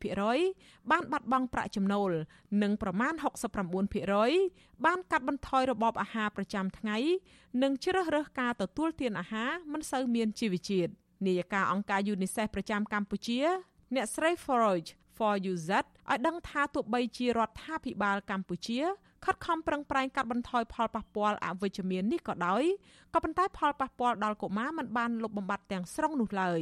[0.10, 2.12] 77%បានបាត់បង់ប្រាក់ចំណូល
[2.64, 3.14] និងប្រមាណ
[4.00, 6.98] 69%បានកាត់បន្ថយរបបអាហារប្រចាំថ្ងៃ
[7.64, 10.92] និងជ្រើសរើសការទទួលទានអាហារមិនសូវមានជីវជាតិ
[11.28, 13.40] នាយិកាអង្គការ UNICEF ប្រចាំកម្ពុជា
[13.96, 18.80] អ្នកស្រី Forage for UZ ឲ្យដឹងថាទោះបីជារដ្ឋាភិបាលកម្ពុជា
[19.26, 22.64] ខិតខំប្រឹងប្រែងកាត់បន្ថយផលប៉ះពាល់អវិជ្ជមាននេះក៏ដោយ
[23.14, 26.62] ក៏ប៉ុន្តែផលប៉ះពាល់ដល់កុមារមិនបានលុបបំបាត់ទាំងស្រុងនោះឡើយ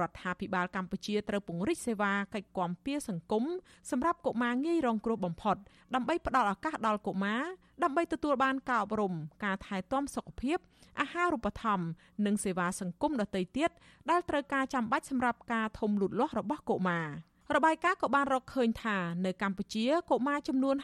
[0.00, 3.44] រដ្ឋាភិបាលកម្ពុជាត្រូវពង្រីកសេវាកិច្ចគាំពារសង្គម
[3.90, 5.56] សម្រាប់កុមារងាយរងគ្រោះបំផុត
[5.94, 7.42] ដើម្បីផ្ដល់ឱកាសដល់កុមារ
[7.82, 10.58] ដើម្បីទទួលបានការអប់រំការថែទាំសុខភាព
[11.00, 11.86] អាហារូបត្ថម្ភ
[12.26, 13.70] និងសេវាសង្គមដទៃទៀត
[14.10, 17.06] ដែលត្រូវការចាំបាច់សម្រាប់ការធំលូតលាស់របស់កុមារ
[17.54, 20.76] របាយការណ៍ក៏បានរកឃើញថានៅកម្ពុជាកុមារចំនួន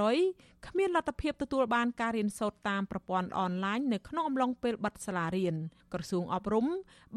[0.00, 5.54] 50%គ្មានលទ្ធភាពទទួលបានការរៀនសូត្រតាមប្រព័ន្ធអនឡាញនៅក្នុងអំឡុងពេលបិទសាលារៀន
[5.92, 6.66] ក្រសួងអប់រំ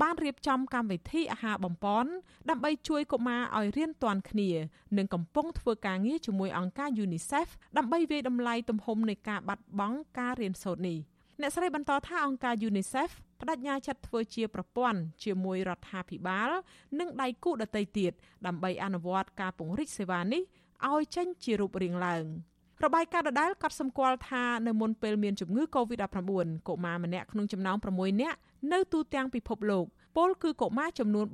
[0.01, 2.11] បានរៀបចំកម្មវិធីអាហារបំពន់
[2.49, 4.49] ដើម្បីជួយកុមារឲ្យរៀនទាន់គ្នា
[4.97, 10.99] និងកំពុងធ្វើការងារជាមួយអង្គការ UNICEF ដើម្បីវាយតម្លៃទំហំនៃការបាត់បង់ការរៀនសូត្រនេះ
[11.41, 16.49] អ្នកស្រីបន្តថាអង្គការ UNICEF បដិញ្ញាចាត់ធ្វើជាប្រព័ន្ធជាមួយរដ្ឋាភិបាល
[16.99, 18.11] និងដៃគូដទៃទៀត
[18.45, 20.41] ដើម្បីអនុវត្តការពង្រីកសេវានេះ
[20.91, 22.25] ឲ្យចេញជារូបរាងឡើង
[22.83, 26.31] របាយការណ៍ដដែលក៏សម្គាល់ថានៅមុនពេលមានជំងឺ Covid-19
[26.67, 28.37] កុមារម្នាក់ក្នុងចំណោម6នាក់
[28.71, 29.85] នៅទូទាំងពិភពលោក
[30.17, 31.25] ពលគឺកុមារចំនួន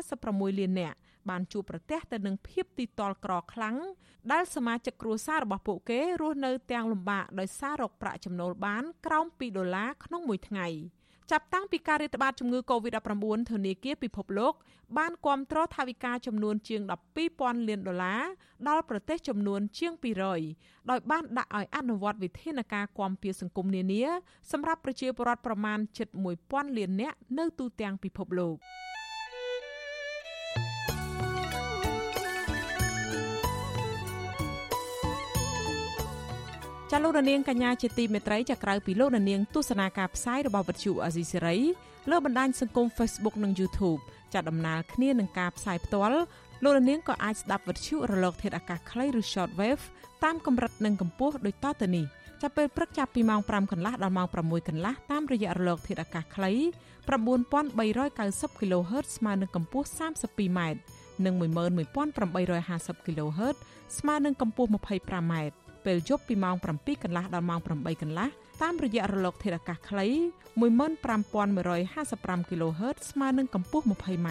[0.00, 0.96] 356លាននាក់
[1.30, 3.76] បានជួបប្រទះទៅនឹងភាពទីតល់ក្រខ្លាំង
[4.32, 10.68] ដែលសមាជិកគ្រួសាររបស់ពួកគេរស់នៅទាំងលំបាកដោយសាររកប្រាក់ចំណូលបានក្រោម2ដុល្លារក្នុងមួយថ្ងៃ។
[11.32, 14.54] ចាប់តាំងពីការរាតត្បាតជំងឺ Covid-19 ធនាគារពិភពលោក
[14.98, 16.80] បានគាំទ្រថវិកាចំនួនជាង
[17.24, 18.22] 12,000លានដុល្លារ
[18.68, 19.92] ដល់ប្រទេសចំនួនជាង
[20.42, 24.02] 200ដោយបានដាក់ឲ្យអនុវត្តវិធានការគាំពៀសង្គមនានា
[24.52, 26.08] សម្រាប់ប្រជាពលរដ្ឋប្រមាណជិត
[26.42, 28.56] 1,000លាននាក់នៅទូទាំងពិភពលោក។
[36.96, 41.56] ចាលោករនាងកញ្ញាជាទីមេត្រីចាក្រៅពីលោករនាងទស្សនាការផ្សាយរបស់វិទ្យុអាស៊ីសេរី
[42.10, 44.00] លើបណ្ដាញសង្គម Facebook និង YouTube
[44.34, 46.18] ចាដំណើរគ្នានឹងការផ្សាយផ្ទាល់
[46.64, 49.82] លោករនាងក៏អាចស្ដាប់វិទ្យុរលកធាតុអាកាសខ្លីឬ Shortwave
[50.24, 52.04] តាមកម្រិតនិងកម្ពស់ដូចតទៅនេះ
[52.42, 56.52] ចាប់ពេលព្រឹកចាប់ពីម៉ោង5កន្លះដល់ម៉ោង6កន្លះតាមរយៈរលកធាតុអាកាសខ្លី
[57.40, 60.60] 9390 kHz ស្មើនឹងកម្ពស់ 32m
[61.24, 63.56] និង11850 kHz
[63.98, 68.28] ស្មើនឹងកម្ពស់ 25m ពេលយប់ពីម៉ោង7កន្លះដល់ម៉ោង8កន្លះ
[68.62, 70.06] តាមរយៈរលកធាតុអាកាសខ្លី
[70.60, 74.28] 15155 kHz ស្មើនឹងកម្ពស់ 20m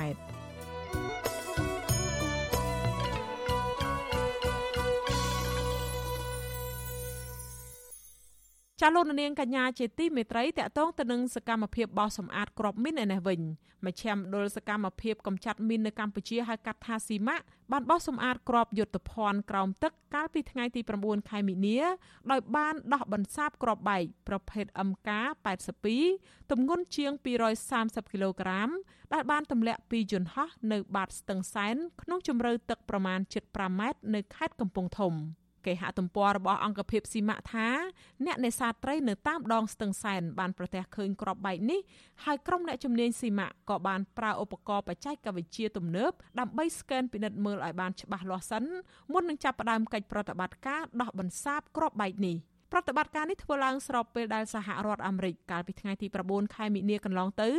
[8.85, 13.41] ចាលោកនាងកញ្ញាជាទីមេត្រីតកតងទៅនឹងសកម្មភាពបោសសម្អាតក្របមីនឯនេះវិញ
[13.85, 21.79] មជ្ឈមណ្ឌលសកម្មភាពកម្ចាត់មីននៅកម្ពុជាហៅកាត់ថាស៊ីម៉ាក់បានបោសសម្អាតក្របយុទ្ធភ័ណ្ឌក្រោមទឹកកាលពីថ្ងៃទី9ខែមីនា
[22.31, 25.87] ដោយបានដោះបន្សាបក្របបែកប្រភេទ MK82
[26.51, 27.11] ទម្ងន់ជាង
[27.63, 28.69] 230គីឡូក្រាម
[29.13, 33.19] ដែលបានទម្លាក់ពីយន្តហោះនៅបាតស្ទឹងសែនក្នុងជម្រៅទឹកប្រមាណ
[33.49, 35.15] 7.5ម៉ែត្រនៅខេត្តកំពង់ធំ។
[35.65, 37.67] គេហទំព័ររបស់អង្គភាពស៊ីម៉ាក់ថា
[38.25, 41.79] អ្នកនេសាទត្រីនៅតាមដងស្ទឹងសែនបានប្រទះឃើញក្របបែកនេះ
[42.23, 48.63] ហើយក្រុមអ្នកជំនាញស៊ីម៉ាក់ក៏បានប្រើឧបករណ៍បច្ចេកវិទ្យាទំនើបដើម្បីស្កេនពិនិត្យមើលឲ្យបានច្បាស់លាស់សិន
[49.11, 52.37] មុននឹងចាប់ផ្ដើមកិច្ចប្រតិបត្តិការដោះបន្សាបក្របបែកនេះ
[52.75, 57.49] ប្រតិបត្តិការនេះធ្វើឡើងស្របពេលដែលសហរដ្ឋអាមេរិកកាលពីថ្ងៃទី9ខែមិនិនាកន្លងទៅ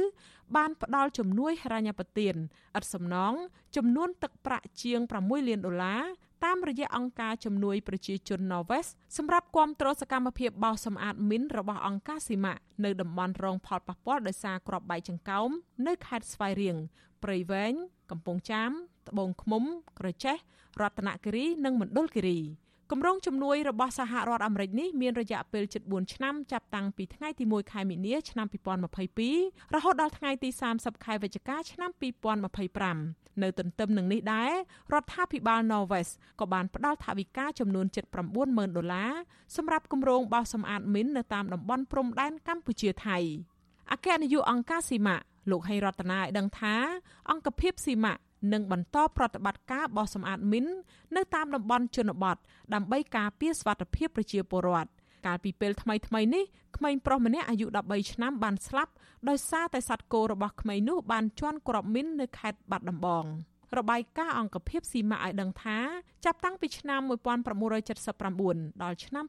[0.56, 2.34] បានផ្ដល់ជំនួយហិរញ្ញប្បទាន
[2.78, 3.32] ឥតសំណង
[3.76, 6.02] ចំនួនទឹកប្រាក់ជាង6លានដុល្លារ
[6.44, 15.48] តាមរយៈអង្គការជំនួយប្រជាជន Norwest សម្រាប់គាំទ្រសកម្មភាពបោសសម្អាតមីនរបស់អង្គការស៊ីម៉ាក់នៅតំបន់រងផលប៉ះពាល់ដោយសារគ្រាប់បែកចង្កោម
[15.86, 16.76] នៅខេត្តស្វាយរៀង
[17.22, 17.74] ព្រៃវែង
[18.10, 18.70] កំពង់ចាម
[19.08, 19.64] ត្បូងឃ្មុំ
[19.98, 20.36] ក្រចេះ
[20.80, 22.38] រតនគិរីនិងមណ្ឌលគិរី
[22.90, 28.46] គម្រោងជំនួយរបស់សហរដ្ឋអាមេរិកនេះមានរយៈពេលជិត4ឆ្នាំចាប់តាំងពីថ្ងៃទី1ខែមីនាឆ្នាំ
[29.10, 31.90] 2022រហូតដល់ថ្ងៃទី30ខែវិច្ឆិកាឆ្នាំ
[32.66, 34.52] 2025នៅទន្ទឹមនឹងនេះដែរ
[34.92, 37.86] រដ្ឋាភិបាល Norwest ក៏បានផ្ដល់ថវិកាចំនួន
[38.30, 39.12] 790,000ដុល្លារ
[39.56, 43.18] សម្រាប់គម្រោងបោសសម្អាតមីននៅតាមតំបន់ព្រំដែនកម្ពុជាថៃ
[43.92, 45.16] អគ្គនាយកអង្គការស៊ីម៉ា
[45.50, 46.74] លោកហេរតនាឲ្យដឹងថា
[47.30, 48.14] អង្គភាពស៊ីម៉ា
[48.52, 50.66] និងបន្តប្រតិបត្តិការបោសសម្អាតមីន
[51.16, 52.36] នៅតាមតំបន់ជនបទ
[52.74, 54.90] ដើម្បីការពារសុវត្ថិភាពប្រជាពលរដ្ឋ
[55.26, 56.44] កាលពីពេលថ្មីថ្មីនេះ
[56.76, 58.92] ក្មេងប្រុសម្នាក់អាយុ13ឆ្នាំបានស្លាប់
[59.28, 63.24] ដោយសារតែសត្វគោរបស់ក្មេងនោះបានជន់គ្រាប់មីននៅខេត្តបាត់ដំបង
[63.78, 65.78] របាយការណ៍អង្គភាពស៊ីម៉ាក់ឲ្យដឹងថា
[66.24, 69.24] ចាប់តាំងពីឆ្នាំ1979ដល់ឆ្នាំ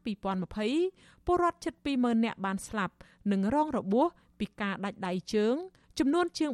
[0.62, 2.94] 2020ពលរដ្ឋជិត20000នាក់បានស្លាប់
[3.32, 4.08] និងរងរបួស
[4.40, 5.56] ពីការដាច់ដៃជើង
[6.00, 6.52] ចំនួនជាង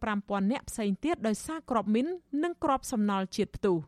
[0.00, 2.06] 45000នាក់ផ្សេងទៀតដោយសារក្របមីន
[2.44, 3.78] និងក្របសំណល់ជាតិផ្ទុះ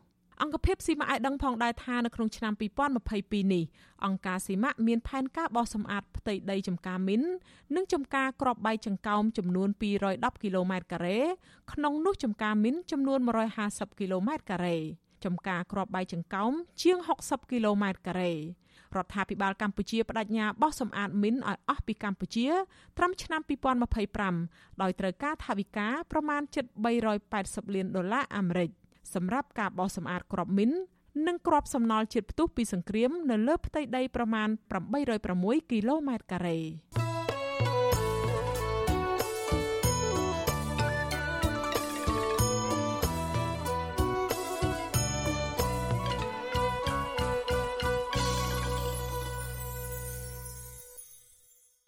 [0.41, 2.53] អង្គភាពស៊ីម៉ាក់ឲ្យដឹងផងដែរថានៅក្នុងឆ្នាំ
[2.97, 3.63] 2022នេះ
[4.05, 7.21] អង្គការស៊ីម៉ាក់មានផែនការបោះសម្អាតផ្ទៃដីចំការមីន
[7.75, 9.69] និងចំការក្របបែកចង្កោមចំនួន
[10.05, 11.19] 210គីឡូម៉ែត្រការ៉េ
[11.73, 13.19] ក្នុងនោះចំការមីនចំនួន
[13.59, 14.77] 150គីឡូម៉ែត្រការ៉េ
[15.25, 16.51] ចំការក្របបែកចង្កោម
[16.81, 18.33] ជាង60គីឡូម៉ែត្រការ៉េ
[18.95, 22.47] រដ្ឋាភិបាលកម្ពុជាបដិញ្ញាបោះសម្អាតមីនឲ្យអស់ពីកម្ពុជា
[22.97, 23.41] ត្រឹមឆ្នាំ
[24.11, 26.65] 2025ដោយត្រូវការថវិកាប្រមាណជិត
[27.19, 28.69] 380លានដុល្លារអាមេរិក
[29.13, 30.71] សម្រាប់ការបោះសម្អាតគ្រាប់មីន
[31.27, 34.49] និងគ្រាប់សំណល់ជាតិផ្ទុះពីសង្គ្រាមនៅលើផ្ទៃដីប្រមាណ
[35.09, 37.06] 806គីឡូម៉ែត្រការ៉េ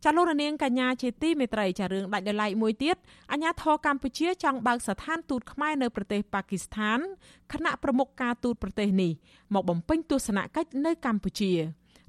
[0.03, 2.95] ចាលោករនាងកញ្ញាជាទីមេត្រីចារឿងដាច់ដោយឡែកមួយទៀត
[3.31, 6.99] អាញាធរកម្ពុជាចង់បើកស្ថានទូតខ្មែរនៅប្រទេសប៉ាគីស្ថាន
[7.53, 9.11] គណៈប្រមុខការទូតប្រទេសនេះ
[9.53, 11.51] មកបំពេញទស្សនកិច្ចនៅកម្ពុជា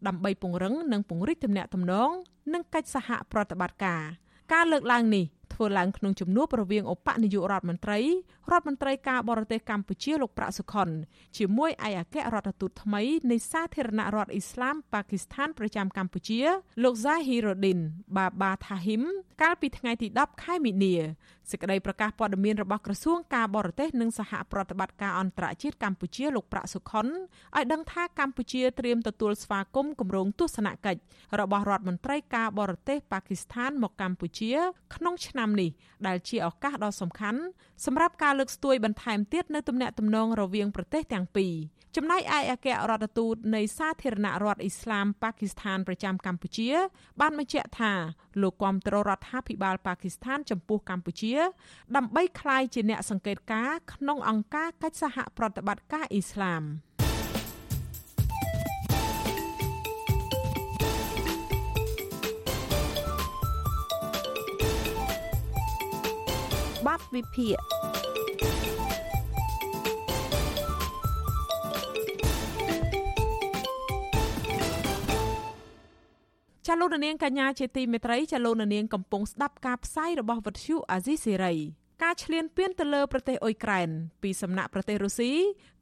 [0.06, 2.10] ដើម្បីពង្រឹងនិងពង្រីកទំនាក់ទំនង
[2.52, 4.02] និងកិច្ចសហប្រតិបត្តិការ
[4.52, 5.24] ការលើកឡើងនេះ
[5.54, 7.98] ធ្វើឡើងក្នុងជំនួបរវាងឧបនាយករដ្ឋមន្ត្រី
[8.52, 10.88] រដ្ឋមន្ត្រីការបរទេសកម្ពុជាលោកប្រាក់សុខុន
[11.36, 16.40] ជាមួយឯកអគ្គរដ្ឋទូតថ្មីនៃសាធារណរដ្ឋអ៊ីស្លាមប៉ាគីស្ថានប្រចាំកម្ពុជា
[16.82, 17.80] លោក Zahiruddin
[18.16, 19.02] Baba Tahim
[19.42, 20.94] កាលពីថ្ងៃទី10ខែមីនា
[21.50, 31.00] សេចក្តីប្រកាសព័ត៌មានរបស់ក្រសួងការបរទេសនិងសហប្រតិបត្តិការអន្តរជាតិកម្ពុជាលោកប្រាក់សុខុនឲ្យដឹងថាកម្ពុជាត្រៀមទទួលស្វាគមន៍គម្រោងទស្សនកិច្ច
[31.40, 34.52] របស់រដ្ឋមន្ត្រីការបរទេសប៉ាគីស្ថានមកកម្ពុជា
[34.94, 35.70] ក្នុងឆ្នាំនេះ
[36.06, 37.40] ដែលជាឱកាសដ៏សំខាន់
[37.86, 41.54] សម្រាប់ការលើកស្ទួយបន្ថែមទៀតនៅទំនាក់ទំនងរវាងប្រទេសទាំងពីរ
[41.96, 46.70] ចំណែកឯអគ្គរដ្ឋទូតនៃសាធារណរដ្ឋអ៊ីស្លាមប៉ាគីស្ថានប្រចាំកម្ពុជា
[47.20, 47.92] បានបញ្ជាក់ថា
[48.42, 51.34] លោកគាំទ្ររដ្ឋាភិបាលប៉ាគីស្ថានចំពោះកម្ពុជា
[51.96, 56.62] ដើម្បីក្លាយជាអ្នកសង្កេតការណ៍ក្នុងអង្គការកិច្ចសហប្រតិបត្តិការអ៊ីស្លាម
[66.86, 67.79] បាត់វិភាគ
[76.72, 81.54] ចាលោកនាងកញ្ញាជាទីមេត្រីចាលោកនាងកំពុងស្ដាប់ការផ្សាយរបស់វិទ្យុអាស៊ីសេរី
[82.02, 83.88] ការឈ្លានពានទៅលើប្រទេសអ៊ុយក្រែន
[84.22, 85.32] ពីសំណាក់ប្រទេសរុស្ស៊ី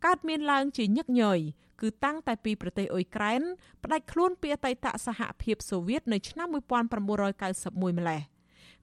[0.04, 1.38] កើតមានឡើងជាញឹកញយ
[1.80, 3.42] គឺតាំងតែពីប្រទេសអ៊ុយក្រែន
[3.84, 8.20] ផ្ដាច់ខ្លួនពីអតីតសហភាពសូវៀតនៅឆ្នាំ1991ម្លេះ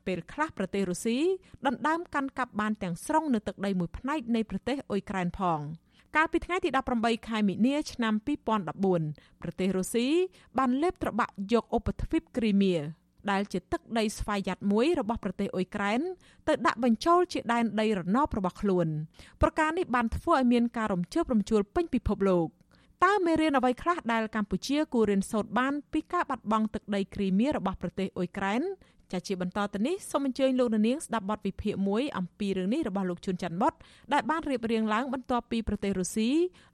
[0.05, 1.19] ពេលខ្លះប្រទេសរុស្ស៊ី
[1.65, 5.61] ដណ្ដើមកាន់កាប់បានទាំងស្រុងនៅទឹកដីមួយផ្នែកនៃប្រទេសអ៊ុយក្រែនផង។
[6.15, 8.13] កាលពីថ្ងៃទី18ខែមិនិនាឆ្នាំ
[8.77, 10.07] 2014ប្រទេសរុស្ស៊ី
[10.57, 12.75] បានលេបត្របាក់យកឧបទ្វីបគ្រីមៀ
[13.31, 16.01] ដែលជាទឹកដីស្វ័យយ័តមួយរបស់ប្រទេសអ៊ុយក្រែន
[16.47, 18.87] ទៅដាក់បញ្ចូលជាដែនដីរណបរបស់ខ្លួន
[19.41, 22.47] ប្រការនេះបានធ្វើឲ្យមានការរំជើបរំជួលពេញពិភពលោក
[23.05, 28.61] តើមេរៀនអ្វីខ្លះដែលកម្ពុជាគួររៀនសូត្របានពីការបាត់បង់ទឹកដីគ្រីមៀរបស់ប្រទេសអ៊ុយក្រែន
[29.11, 33.73] ចាជាបន្តទៅនេះសូមអញ្ជើញលោកនាងស្ដាប់បទវិភាគមួយអំពីរឿងនេះរបស់លោកជួនច័ន្ទបត
[34.13, 36.29] ដែលបានរៀបរៀងឡើងបន្ទាប់ពីប្រទេសរុស្ស៊ី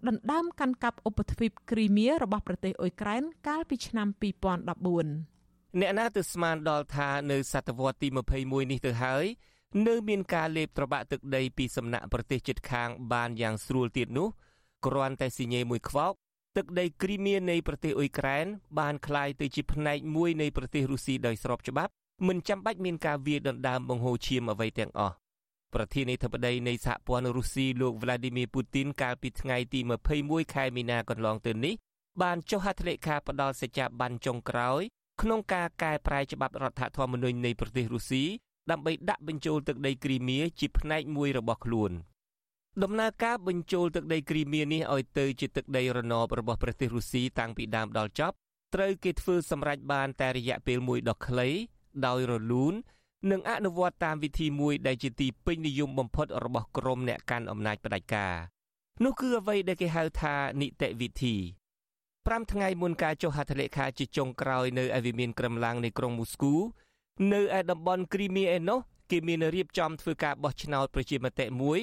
[0.07, 8.07] ដណ្ដើមកាន់កាប់ឧបទ្វីបគ្រីមៀរបស់ប្រទេសអ៊ុយក្រែនកាលពីឆ្នាំ2014អ្នកណាទើស្មានដល់ថានៅសតវត្សទី
[8.39, 9.25] 21នេះទៅហើយ
[9.87, 14.27] នៅមានការលេបត្របាក់ទឹកដីពីសំណាក់ប្រទេសជិតខាងបានយ៉ាងស្រួលទៀតនោះ
[14.85, 16.13] គ្រាន់តែស៊ីញេមួយខ្វោក
[16.57, 18.45] ទឹកដីគ្រីមៀនៃប្រទេសអ៊ុយក្រែន
[18.79, 21.91] បានក្លាយទៅជាផ្នែកមួយនៃប្រទេសរុស្ស៊ីដោយស្របច្បាប់
[22.27, 25.15] មិនចាំបាច់មានការវាយដណ្ដើមបង្ហូរឈាមអ្វីទាំងអស់
[25.73, 29.79] ប្រធានាធិបតីនៃសហព័ន្ធរុស្ស៊ីលោក Vladimir Putin កាលពីថ្ងៃទី
[30.17, 31.73] 21ខែមីនាកន្លងទៅនេះ
[32.21, 34.81] បានចុះហត្ថលេខាផ្ដល់សេចក្ដីបានចុងក្រោយ
[35.21, 38.23] ក្នុងការកែប្រែច្បាប់រដ្ឋធម្មនុញ្ញនៃប្រទេសរុស្ស៊ី
[38.71, 41.91] ដើម្បីដាក់បញ្ចូលទឹកដីគ្រីមៀជាផ្នែកមួយរបស់ខ្លួន
[42.83, 48.35] ដំណើរការបញ្ចូលទឹកដីគ្រីមៀនេះឲ្យទៅជាទឹកដីរណបរបស់ប្រទេសរុស្ស៊ីតាំងពីដើមដល់ចប់
[48.73, 51.49] ត្រូវគេធ្វើសម្រេចបានតែរយៈពេលមួយដ៏ខ្លី
[52.05, 52.73] ដោយរលូន
[53.31, 58.35] និងអនុវត្តតាមវិធីមួយដែលជាទីពេញនិយមបំផុតរបស់ក្រុមអ្នកកាន់អំណាចផ្ដាច់ការ
[59.03, 61.35] នោះគឺអ្វីដែលគេហៅថានីតិវិធី
[61.89, 66.53] 5ថ្ងៃមុនការចុះហត្ថលេខាជាចុងក្រោយនៅឯវិមានក្រំឡាំងនៃក្រុងមូស្គូ
[67.33, 68.79] នៅឯតំបន់គ្រីមៀឯណោះ
[69.11, 71.79] គេមានរៀបចំធ្វើការបោះឆ្នោតប្រជាមតិមួយ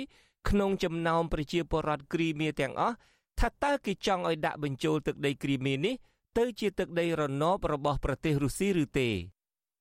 [0.48, 2.96] ក្នុងចំណោមប្រជាពលរដ្ឋគ្រីមៀទាំងអស់
[3.40, 5.94] ថាតើគេចង់ឲ្យដាក់បញ្ចូលទឹកដីគ្រីមៀនេះ
[6.38, 9.08] ទៅជាទឹកដីរណបរបស់ប្រទេសរុស្ស៊ីឬទេ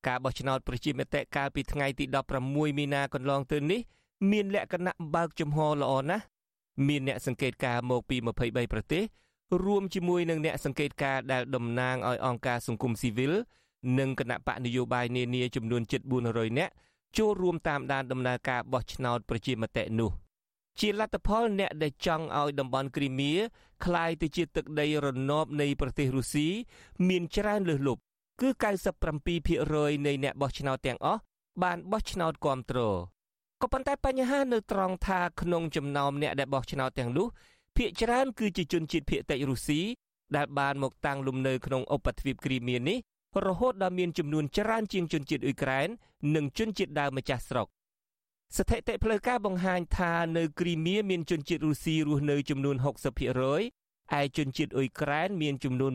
[0.07, 2.05] ការបោះឆ្នោតប្រជាមតិកាលពីថ្ងៃទី
[2.41, 3.81] 16មីនាកន្លងទៅនេះ
[4.31, 6.25] មានលក្ខណៈបើកចំហល្អណាស់
[6.89, 9.03] មានអ្នកសង្កេតការមកពី23ប្រទេស
[9.64, 13.33] រួមជាមួយនឹងអ្នកសង្កេតការដែលតំណាងឲ្យអង្គការសង្គមស៊ីវិល
[13.99, 16.01] និងគណៈបកនយោបាយនានាចំនួនជិត
[16.31, 16.73] 400នាក់
[17.18, 20.11] ចូលរួមតាមដានដំណើរការបោះឆ្នោតប្រជាមតិនោះ
[20.81, 23.33] ជាលទ្ធផលអ្នកដែលចង់ឲ្យតំបន់គ្រីមៀ
[23.85, 26.49] คล้ายទៅជាទឹកដីរណបនៃប្រទេសរុស្ស៊ី
[27.09, 28.03] មានច្រើនលើសលប់
[28.42, 28.48] គឺ
[29.28, 31.22] 97%នៃអ្នកបោះឆ្នោតទាំងអស់
[31.64, 32.98] បានបោះឆ្នោតគ្រប់គ្រង
[33.62, 37.28] ក៏ប៉ុន្តែបញ្ហានៅត្រង់ថាក្នុងចំណោមអ្នកដែលបោះឆ្នោតទាំងនោះ
[37.78, 39.82] ភាគច្រើនគឺជាជនជាតិភាគតិចរុស្ស៊ី
[40.36, 42.98] ដែលបានមកតាំងលំនៅក្នុងឧបទ្វីបគ្រីមៀនេះ
[43.46, 45.88] រហូតដល់មានចំនួនច្រើនជាងជនជាតិអ៊ុយក្រែន
[46.36, 47.68] និងជនជាតិដើមម្ចាស់ស្រុក
[48.58, 52.76] ស្ថិតិផ្លូវការបង្ហាញថានៅគ្រីមៀមានជនជាតិរុស្ស៊ីរស់នៅចំនួន
[53.46, 55.92] 60%ឯជនជាតិអ៊ុយក្រែនមានចំនួន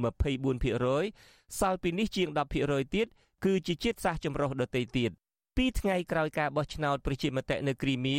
[0.79, 2.29] 24% សល់ពីនេះជាង
[2.63, 3.07] 10%ទៀត
[3.45, 5.11] គឺជាជាតិសាសន៍ចម្រុះដទៃទៀត
[5.57, 8.19] ពីថ្ងៃក្រោយការបោះឆ្នោតប្រជាមតិនៅគ្រីមៀ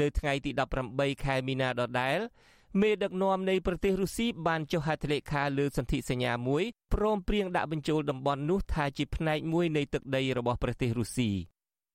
[0.00, 0.50] នៅថ្ងៃទី
[0.88, 2.18] 18ខែមីនាដដែល
[2.80, 6.64] មេដឹកនាំនៃប្រទេសរុស្ស៊ីបានចុះហត្ថលេខាលើសន្ធិសញ្ញាមួយ
[6.94, 11.30] ព្រមព្រៀងដាក់បញ្ចូលតំបន់នោះថាជាផ្នែកមួយនៃទឹកដីរបស់ប្រទេសរុស្ស៊ី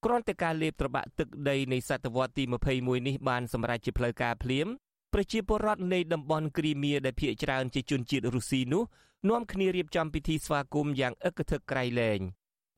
[0.05, 2.43] គ្រាន់តែការលេបត្របាក់ទឹកដីនៃសតវត្សទី
[2.75, 4.67] 21នេះបានសម្រេចជាផ្លូវការភ្លាម
[5.13, 8.83] ប្រជាពលរដ្ឋនៃតំបន់គ្រីមៀដែលភាគច្រើនជាជនជាតិរុស្ស៊ីនោះ
[9.28, 12.20] នាំគ្នារៀបចំពិធីស្វាគមន៍យ៉ាងអឹកធឹកក្រៃលែង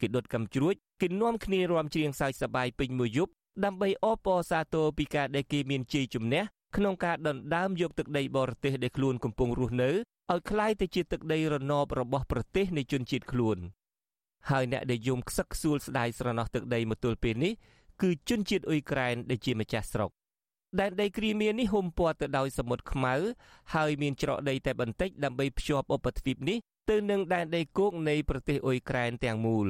[0.00, 3.32] គេដុតកំជ្រួចគេនាំគ្នារាំច្រៀងសើចសប្បាយពេញមួយយប់
[3.64, 6.42] ដើម្បីអបអរសាទរពីការដែលគេមានជ័យជំនះ
[6.76, 9.90] ក្នុងការដណ្ដើមយកទឹកដីបរទេសដែលខ្លួនកំពុងរស់នៅ
[10.32, 13.58] ឲ្យคล้ายទៅជាទឹកដីរណបរបស់ប្រទេសនៃជនជាតិខ្លួន
[14.50, 17.52] ហើយអ្នកដែលយំខ្សឹកខ្សួលស្ដាយស្រណោះទឹកដីមកទល់ពេលនេះ
[18.02, 20.10] គឺជនជាតិអ៊ុយក្រែនដែលជាម្ចាស់ស្រុក
[20.77, 23.13] ដែនដីគ្រីមៀនេះហ៊ុំព័ទ្ធទៅដោយសមុទ្រខ្មៅ
[23.73, 26.57] ហើយមានច្រកដីតែបន្តិចដើម្បីភ្ជាប់ឧបទ្វីបនេះ
[26.89, 29.67] ទៅនឹងដែនដីគោកនៃប្រទេសអ៊ុយក្រែនទាំងមូល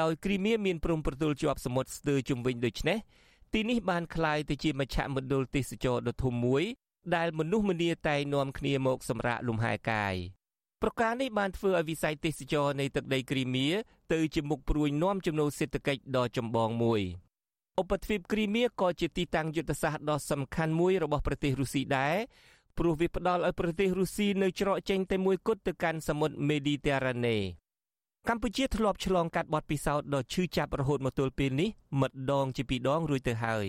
[0.00, 2.98] ដោយគ្រីមៀមានព្រំប្រទល់ជាប់សមុទ្រស្ទើរជុំវិញដូចនេះ
[3.52, 6.62] ទីនេះបានក្លាយទៅជាមជ្ឈមណ្ឌលទេសចរដ៏ធំមួយ
[7.16, 10.14] ដែលមនុស្សម្នាតែងនាំគ្នាមកសម្រាកលំហែកាយ
[10.82, 13.66] ប្រការនេះបានធ្វើឲ្យវិស័យទេសចរនៃទឹកដីគ្រីមៀ
[14.12, 17.02] ទៅជាមុខព្រួយនាំចំណូលសេដ្ឋកិច្ចដ៏ចម្បងមួយ។
[17.81, 22.15] ឧបទ្វីបគ្រីមៀក៏ជាទីតាំងយុទ្ធសាស្ត្រដ៏សំខាន់មួយរបស់ប្រទេសរុស្ស៊ីដែរ
[22.77, 27.37] ព្រោះវាផ្ដល់ឲ្យប្រទេសរុស្ស៊ីនៅច្រកចេញតែមួយគត់ទៅកាន់សមុទ្រមេឌីទែរ៉ាណេ
[28.29, 31.69] កម្ពុជាធ្លាប់ឆ្លងកាត់បទពិសោធន៍ដ៏ឈឺចាប់រហូតមកទល់ពេលនេះ
[32.01, 33.65] ម្ដងជាពីរដងរួចទៅហើយ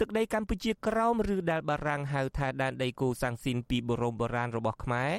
[0.00, 5.12] ទឹកដីកម្ពុជាក្រោមឬដែលបារាំងហៅថាដែនដីកូសាំងស៊ីនពីបរមបុរាណរបស់ខ្មែរ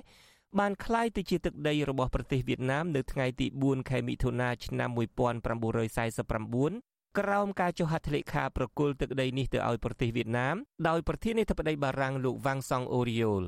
[0.60, 10.57] បានคล้ายទៅជាទឹកដីរបស់ប្រទេសវៀតណាមនៅថ្ងៃទី4ខែមិថុនាឆ្នាំ1949 ក្រោមការចុះហត្ថលេខាប្រគល់ទឹកដីនេះទៅឲ្យប្រទេសវៀតណាម
[10.89, 13.43] ដោយប្រធានាធិបតីបារាំងលោកវ៉ាងសង់អូរីយ៉ូល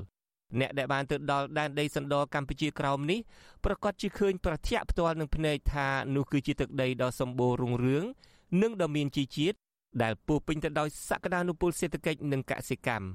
[0.61, 3.19] អ្នកដែលបានទៅដល់ដែនដីសណ្ដកម្ពុជាក្រោមនេះ
[3.65, 8.05] ប្រកាសជាឃើញប្រធាក់ផ្ទាល់នឹងភ្នែកថានោះគឺជាទឹកដីដ៏សម្បូររុងរឿង
[8.63, 9.57] និងដ៏មានជីជាតិ
[10.03, 13.07] ដែលពោពេញទៅដោយសក្តានុពលសេដ្ឋកិច្ចនិងកសិកម្ម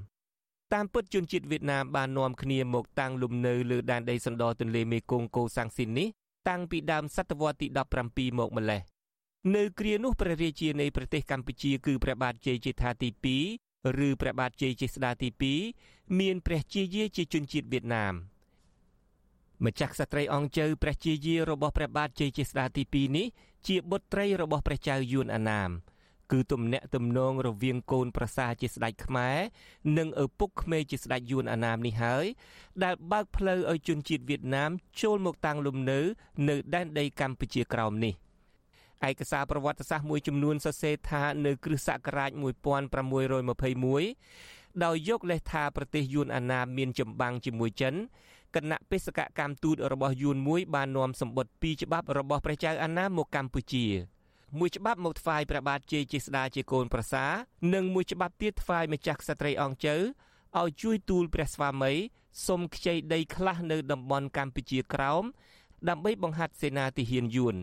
[0.72, 6.08] តាមពិតជនជាតិវៀតណាមបាននាំគ្នាមកតាំងលំនៅលើដែនដីសណ្ដទន្លេមេគង្គកូសាំងស៊ីននេះ
[6.48, 7.66] តាំងពីដើមសតវត្សទី
[8.02, 8.82] 17មកម្លេះ
[9.54, 13.08] នៅគ្រានោះព្រះរាជានៃប្រទេសកម្ពុជាគឺព្រះបាទជ័យជេដ្ឋាទី
[13.54, 15.28] 2ឬព្រះបាទជ័យជេស្តាទី
[15.72, 18.14] 2មានព្រះជាយាជាជនជាតិវៀតណាម
[19.64, 23.26] ម្ចាស់ក្សត្រីអង្គជើព្រះជាយារបស់ព្រះបាទជ័យជេស្តាទី2នេះ
[23.66, 25.70] ជាបុត្រីរបស់ព្រះចៅយួនអាណាម
[26.32, 29.38] គឺទំនាក់ទំនងរវាងកូនប្រសាជាស្ដេចខ្មែរ
[29.98, 32.24] និងឪពុកក្មេកជាស្ដេចយួនអាណាមនេះហើយ
[32.84, 34.70] ដែលបើកផ្លូវឲ្យជនជាតិវៀតណាម
[35.00, 36.00] ចូលមកតាំងលំនៅ
[36.48, 38.14] នៅដែនដីកម្ពុជាក្រោមនេះ
[39.08, 42.40] ឯកសារប្រវត្តិសាស្ត្រមួយចំនួនសរសេរថានៅគ្រិស្តសករាជ1621
[44.84, 47.94] ដោយយកលេសថាប្រទេសយួនអាណាមមានចម្បាំងជាមួយចិន
[48.54, 53.86] គណៈបេសកកម្មទូតរបស់យួនមួយបាននាំសម្បត្តិពីរច្បាប់របស់ព្រះចៅអាណាមមកកម្ពុជា
[54.58, 57.24] មួយច្បាប់មកថ្វាយព្រះបាទជ័យជាស្ដាជាកូនប្រសា
[57.74, 59.96] និងមួយច្បាប់ទៀតថ្វាយម្ចាស់ក្សត្រីអង្គជើ
[60.58, 61.92] ឲ្យជួយទូលព្រះស្វាមី
[62.46, 65.24] សុំខ្ចីដីខ្លះនៅតំបន់កម្ពុជាក្រោម
[65.88, 67.56] ដើម្បីបង្ហាត់សេនាទាហានយួន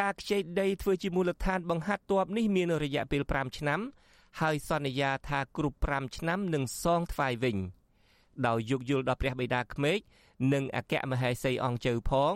[0.00, 3.80] ការខ្ចីដីធ្វើជាមូលដ្ឋានបង្ហាត់ទ័ពនេះមានរយៈពេល5ឆ្នាំ
[4.40, 7.56] ហើយសន្យាថាគ្រប់5ឆ្នាំនឹងសងថ្វាយវិញ
[8.46, 9.98] ដោយយោគយល់ដល់ព្រះបិតាក្មេក
[10.52, 12.32] និងអគ្គមហេសីអង្គជើផង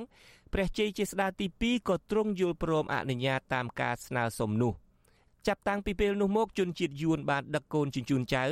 [0.52, 4.72] ព្រះជ័យជាស្ដាទី2ក៏ទ្រង់យល់ព្រមអនុញ្ញាតតាមការស្នើសុំនោះ
[5.46, 8.44] ចាប់តាំងពីពេលនោះមកជនជាតិយួនបានដឹកកូនជញ្ជូនចៅ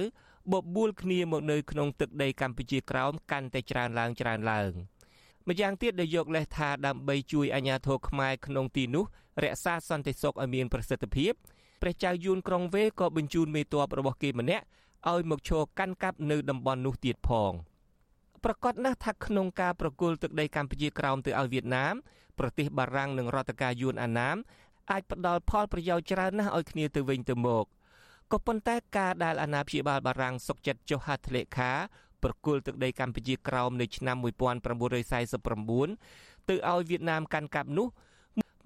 [0.53, 4.72] បបួលគ្នាមកនៅក្នុងទឹកដីកម្ពុជាក្រោមកាន់តែច្រើនឡើងច្រើនឡើង
[5.49, 9.05] ម្យ៉ាងទៀតដែលយកលេសថាដើម្បីជួយអាជ្ញាធរខ្មែរក្នុងទីនោះ
[9.45, 11.32] រក្សាសន្តិសុខឲ្យមានប្រសិទ្ធភាព
[11.82, 14.64] ព្រះចៅយួនក្រុងវេក៏បញ្ជូនមេទ័ពរបស់គេម្នាក់
[15.11, 17.55] ឲ្យមកឈរកាន់កាប់នៅតំបន់នោះទៀតផង។
[18.45, 21.95] ប្រកាសណាស់ថាក្នុងការប្រគល់ទឹកដីកម្ពុជាក្រោមទៅឲ្យវៀតណាម
[22.38, 24.36] ប្រទេសបារាំងនិងរដ្ឋការយួនអាណាម
[24.90, 27.64] អាចផ្ដល់ផលប្រយោជន៍ច្រើនណាស់ឲ្យគ្នាទៅវិញទៅមក
[28.32, 31.72] ក៏ប៉ុន្តែការដែលអាណាព្យាបាលបារាំងសុកចិត្តចុះហត្ថលេខា
[32.24, 37.88] ប្រគល់ទឹកដីកម្ពុជាក្រោមនៅឆ្នាំ1949ទៅឲ្យវៀតណាមកាន់កាប់នោះ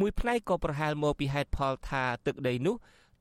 [0.01, 2.75] មួយផ្នែកក៏ប្រហែលមកពីហេតុផលថាទឹកដីនោះ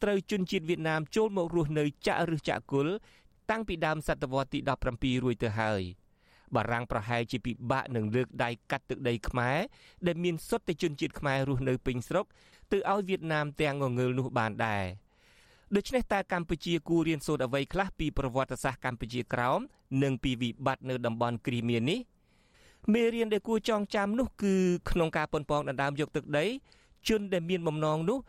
[0.04, 2.88] ត្រូវជនជាតិវៀតណាមចូលមករស់នៅចាក់ឫសចាក់គុល
[3.50, 4.60] តាំងពីដើមសតវត្សទី
[4.92, 5.84] 17រួចទៅហើយ។
[6.56, 9.58] បារាំងប្រហែលជាពិបាកនឹងលើកដៃកាត់ទឹកដីខ្មែរ
[10.08, 12.26] ដែលមានសុទ្ធតែជនជាតិខ្មែររស់នៅពេញស្រុក
[12.72, 14.86] ទៅឲ្យវៀតណាមទាំងងងើលនោះបានដែរ
[15.76, 19.60] ដូច្នេះតើកម្ពុជាគួររៀនសូត្រអ្វីខ្លះពីប្រវត្តិសាស្ត្រកម្ពុជាក្រោម
[20.04, 22.00] និងពីវិបត្តិនៅតំបន់គ្រីមៀនេះ
[22.94, 24.54] មេរៀនដែលគួរចងចាំនោះគឺ
[24.90, 26.46] ក្នុងការប៉ុនប៉ងដណ្ដើមយកទឹកដី
[27.08, 28.20] ជនដែលមានបំណងនោះ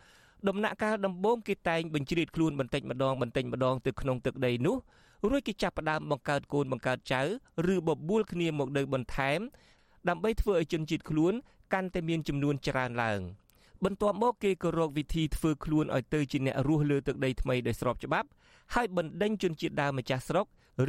[0.48, 4.76] ដំណាក់កាលដំបូងគេតែងបញ្ជ្រាបខ្លួនបន្តិចម្ដងបន្តិចម្ដងទៅក្នុងទឹកដីនោះ
[5.30, 7.22] រួចគេចាប់ផ្ដើមបង្កើតកូនបង្កើតចៅ
[7.72, 9.40] ឬបបួលគ្នាមកនៅបន្ថែម
[10.08, 11.32] ដើម្បីធ្វើឲ្យជនជាតិខ្លួន
[11.72, 13.20] កាន់តែមានចំនួនច្រើនឡើង
[13.84, 18.28] បន្ទាប់មកគេក៏រកវិធីធ្វើខ្លួនឲ្យទៅជាអ្នករស់លើទឹកដីថ្មីដោយស្របច្បាប់
[18.73, 20.45] ហើយបណ្ដេញជនជាតិដើមម្ចាស់ស្រុក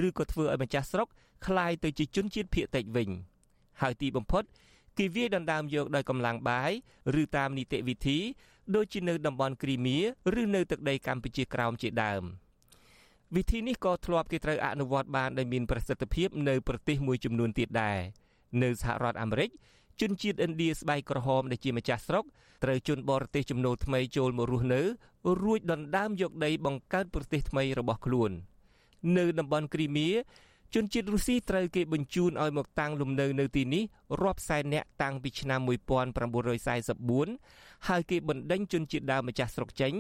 [0.07, 1.09] ឬក៏ធ្វើឲ្យម្ចាស់ស្រុក
[1.47, 3.09] คล้ายទៅជាជនជាតិភៀតតិចវិញ
[3.81, 4.45] ហើយទីបំផុត
[4.99, 6.73] គេវាយដណ្ដើមយកដោយកម្លាំងបាយ
[7.21, 8.19] ឬតាមនីតិវិធី
[8.75, 9.99] ដូចជានៅតំបន់គ្រីមៀ
[10.41, 12.23] ឬនៅទឹកដីកម្ពុជាក្រោមជាដើម
[13.37, 17.99] វិធីនេះក៏ធ្លាប់គេត្រូវអនុវត្តបានដោយមានប្រសិទ្ធភាពនៅប្រទេសមួយចំនួនទៀតដែរ
[18.63, 19.51] នៅសហរដ្ឋអាមេរិក
[20.01, 22.25] ជនជាតិឥណ្ឌាស្បែកក្រហមដែលជាម្ចាស់ស្រុក
[22.65, 24.81] ត្រូវជនបរទេសចំណូលថ្មីចូលមករស់នៅ
[25.43, 28.31] រួចដណ្ដើមយកដីបង្កើតប្រទេសថ្មីរបស់ខ្លួន
[29.17, 30.09] នៅតំបន់គ្រីមៀ
[30.75, 33.83] ជនជាតិរុស្ស៊ីត្រូវគេបញ្ជូនឲ្យមកតាំងលំនៅនៅទីនេះ
[34.23, 35.61] រាប់សែននាក់តាំងពីឆ្នាំ
[36.55, 39.93] 1944ហើយគេបណ្ដេញជនជាតិដើមម្ចាស់ស្រុកចេញ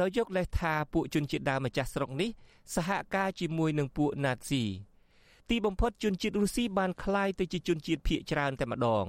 [0.00, 2.30] ដោយយកលេសថាពួកជនជាតិដើមម្ចាស់ស្រុកនេះ
[2.74, 4.64] សហការជាមួយនឹងពួកណាតស៊ី
[5.50, 9.06] ទីបំផុតជនជាតិរុស្ស៊ីបានคล้ายទៅជាជនជាតិភៀសច្រើនតែម្ដង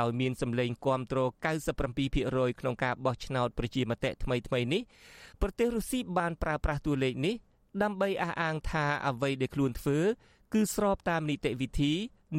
[0.00, 1.18] ដោយមានសម្លេងគាំទ្រ
[1.90, 4.82] 97%ក្នុងការបោះឆ្នោតប្រជាមតិថ្មីថ្មីនេះ
[5.42, 7.34] ប្រទេសរុស្ស៊ីបានប្រើប្រាស់តួលេខនេះ
[7.82, 9.98] ដើម្បីអះអាងថាអ្វីដែលខ្លួនធ្វើ
[10.52, 11.92] គឺស្របតាមនីតិវិធី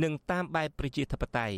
[0.04, 1.58] និងតាមបែបប្រជាធិបតេយ្យ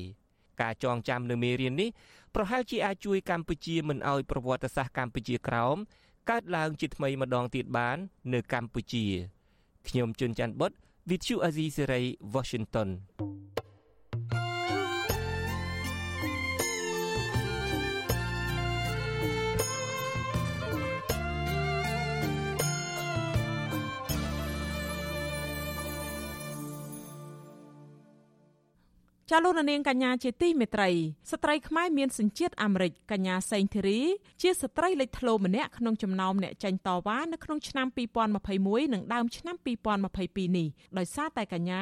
[0.62, 1.90] ការចងចាំនៅមេរៀននេះ
[2.36, 5.78] ប្រហែលជាអាចជួយកម្ពុជាមិនឲ្យប្រវត្តិសាស្ត្រកម្ពុជាក្រោម
[6.30, 7.98] កើតឡើងជាថ្មីម្ដងទៀតបាន
[8.34, 9.06] នៅកម្ពុជា
[9.88, 10.72] ខ្ញុំជួនច័ន្ទបុត
[11.10, 12.90] With you Azizi Serai Washington
[29.32, 30.90] ចាលោកនាងកញ្ញាជាទីមេត្រី
[31.32, 34.02] ស្ត្រីខ្មែរមានសញ្ជាតិអាមេរិកកញ្ញាសេងធីរី
[34.42, 37.88] ជាស្ត្រីលេចធ្លោម្នាក់ក្នុងចំណោមអ្នកចាញ់តវ៉ានៅក្នុងឆ្នាំ
[38.40, 40.68] 2021និងដើមឆ្នាំ2022នេះ
[40.98, 41.82] ដោយសារតែកញ្ញា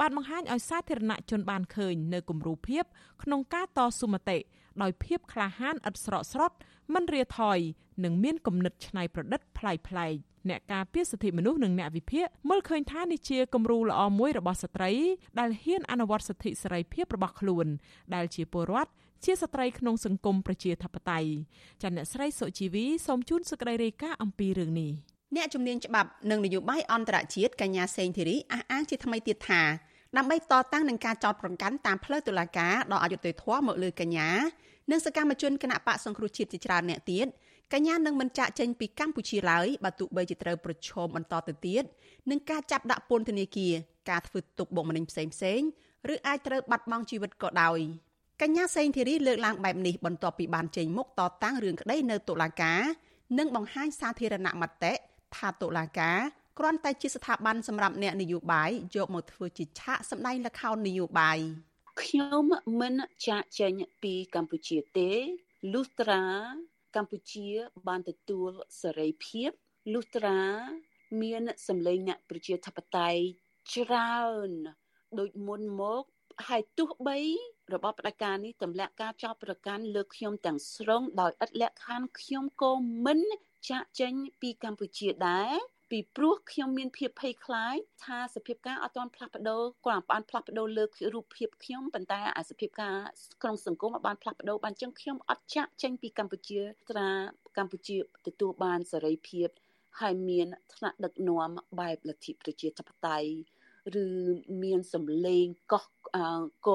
[0.00, 2.84] បានបង្ហាញឲ្យសាធារណជនបានឃើញនៅគំរូភាព
[3.22, 4.38] ក្នុងការតស៊ូមតិ
[4.82, 6.56] ដោយភាពក្លាហានឥតស្រកស្រត់
[6.94, 7.58] មិនរាថយ
[8.04, 14.92] និងមានគំនិតច្នៃប្រឌិតប្លែកៗអ្នកការពារសិទ្ធិមនុស្សនិងអ្នកវិភាគមើលឃើញថានេះជាគំរូល្អមួយរបស់ស្ត្រី
[15.38, 17.66] ដែលហ៊ានអនុវត្តសិទ្ធិសេរីភាពរបស់ខ្លួន
[18.14, 18.90] ដែលជាពលរដ្ឋ
[19.24, 21.30] ជាស្ត្រីក្នុងសង្គមប្រជាធិបតេយ្យ
[21.82, 24.92] ចាអ្នកស្រីសុជីវីសូមជូនសេចក្តីរាយការណ៍អំពីរឿងនេះ
[25.36, 29.62] អ្នកជំនាញច្បាប់និងនយោបាយអន្តរជាតិកញ្ញាសេងធីរីអះអាងជាថ្មីទៀតថា
[30.16, 30.40] ដើម្បីត
[30.72, 34.30] តាំងនឹងការចោទប្រកាន់តាមផ្លូវតុលាការដល់អយុត្តិធម៌មកលើកញ្ញា
[34.90, 37.26] និងសកម្មជនគណៈបកសង្គ្រោះជាតិជាច្រើនអ្នកទៀត
[37.72, 41.84] កញ្ញានឹងមិនចាក់ចេញពីកម្ពុជាឡើយបើទោះបីជាត្រូវប្រឈមបន្តទៅទៀត
[42.30, 43.74] នឹងការចាប់ដាក់ពន្ធនាគារ
[44.10, 45.60] ការធ្វើទុកបុកម្នេញផ្សេងផ្សេង
[46.12, 47.78] ឬអាចត្រូវបាត់បង់ជីវិតក៏ដោយ
[48.42, 52.80] កញ្ញាសេងធីរីលើកឡើងបែបនេះបន្ទាប់ពីបានចេញមុខតតាំងរឿងក្តីនៅតុលាការ
[53.38, 54.92] និងបង្ហាញសាធារណមតិ
[55.36, 56.18] ថាតុលាការ
[56.58, 61.38] គ្រាន់តែជាស្ថាប័នសម្រាប់អ្នកនយោបាយយកមកធ្វើជាឆាកសម្ដែងល្ខោននយោបាយ
[62.02, 62.44] ខ្ញុំ
[62.80, 62.94] មិន
[63.26, 65.10] ចាក់ចេញពីកម្ពុជាទេ
[65.72, 66.24] លុះត្រា
[66.96, 67.48] កម្ពុជា
[67.88, 68.50] បានទទួល
[68.80, 69.50] សេរីភាព
[69.92, 70.40] លុះត្រា
[71.22, 73.22] មានសម្លេងអ្នកប្រជាធិបតេយ្យ
[73.72, 74.50] ច្រើន
[75.18, 76.02] ដូចមុនមក
[76.48, 77.18] ហើយទោះបី
[77.74, 82.72] របបផ្ដាច់ការនេះទម្លាក់ការចោទប្រកាន់លើខ្ញុំទាំងស្រុងដោយឥតលក្ខខណ្ឌខ្ញុំក៏
[83.04, 83.20] មិន
[83.70, 85.54] ចាក់ចេញពីកម្ពុជាដែរ
[85.90, 92.96] ពីព្រោះខ្ញុំមានភាពភ័យខ្លាចថាសភាពការអត់ទាន់ផ្លាស់ប្ដូរគ្រាន់បានផ្លាស់ប្ដូរលើរូបភាពខ្ញុំប៉ុន្តែអាសភាពការ
[93.42, 96.60] ក្នុងសង្គមបានផ្លាស់ប្ដូរបានចឹងខ្ញុំអត់ចាក់ចេញពីកម្ពុជា
[96.90, 97.08] ត្រា
[97.58, 99.48] កម្ពុជាទទួលបានសេរីភាព
[100.00, 103.30] ហើយមានថ្នាក់ដឹកនាំបែបលទ្ធិប្រជាធិបតេយ្យ
[104.04, 104.06] ឬ
[104.62, 105.84] មានសម្លេងកោះ
[106.66, 106.70] ក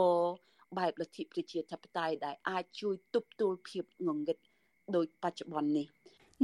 [0.77, 4.37] បែបលទ្ធិប្រជាធិបតេយ្យដែលអាចជួយទប់ទល់ភាពងងឹត
[4.95, 5.87] ដោយបច្ចុប្បន្ននេះ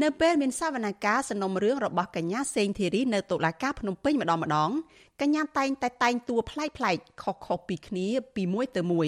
[0.03, 4.69] នៅពេលមានសវនកម្មសំណុំរឿងរបស់កញ្ញាសេងធីរីនៅតុលាការភ្នំពេញម្ដងម្ដង
[5.21, 9.07] កញ្ញាតែងតែតែងតួប្លែកប្លែកខុសៗពីគ្នាពីមួយទៅមួយ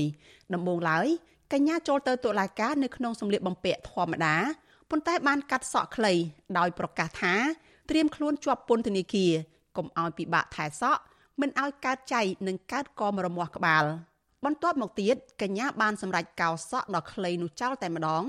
[0.54, 1.08] ដំបូងឡើយ
[1.54, 4.36] កញ្ញាចូលទៅតុលាការនៅក្នុងសម្លៀកបំពាក់ធម្មតា
[4.90, 6.14] ប៉ុន្តែបានកាត់សក់ខ្លី
[6.58, 7.36] ដោយប្រកាសថា
[7.90, 9.32] ត្រៀមខ្លួនជាប់ពន្ធនាគារ
[9.78, 11.02] កុំឲ្យពិបាកថែសក់
[11.42, 13.86] មិនឲ្យកើតចៃនិងកើតកមរមាស់ក្បាល
[14.46, 18.24] បន្ទាប់មកទៀតកញ្ញាបានសម្រេចកោសក់ដ៏ខ្លីនោះចោលតែម្ដង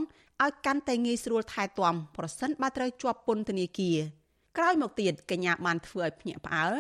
[0.45, 3.99] ឲ្យកាន់តែងាយស្រួលថែទាំប្រសិនបើត្រូវជាប់ពន្ធនាគារ
[4.57, 6.73] ក្រោយមកទៀតកញ្ញាបានធ្វើឲ្យភ្ញាក់ផ្អើល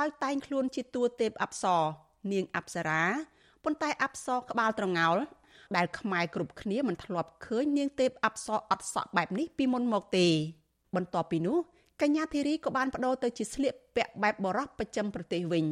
[0.00, 1.82] ដោយតែងខ្លួនជាតួទេពអប្សរ
[2.32, 3.02] នាងអប្សរា
[3.64, 5.16] ប៉ុន្តែអប្សរក្បាលត្រងោល
[5.76, 10.26] ដែលខ្មែរគ្រប់គ្នាមិនធ្លាប់ឃើញនាងទេពអប្សរអត់សក់បែបនេះពីមុនមកទេ
[10.96, 11.58] បន្ទាប់ពីនោះ
[12.02, 15.64] កញ្ញាធីរីក៏បានបដូរទៅជាស្លៀកពាក់បែបបរោះប្រចាំប្រទេសវិញ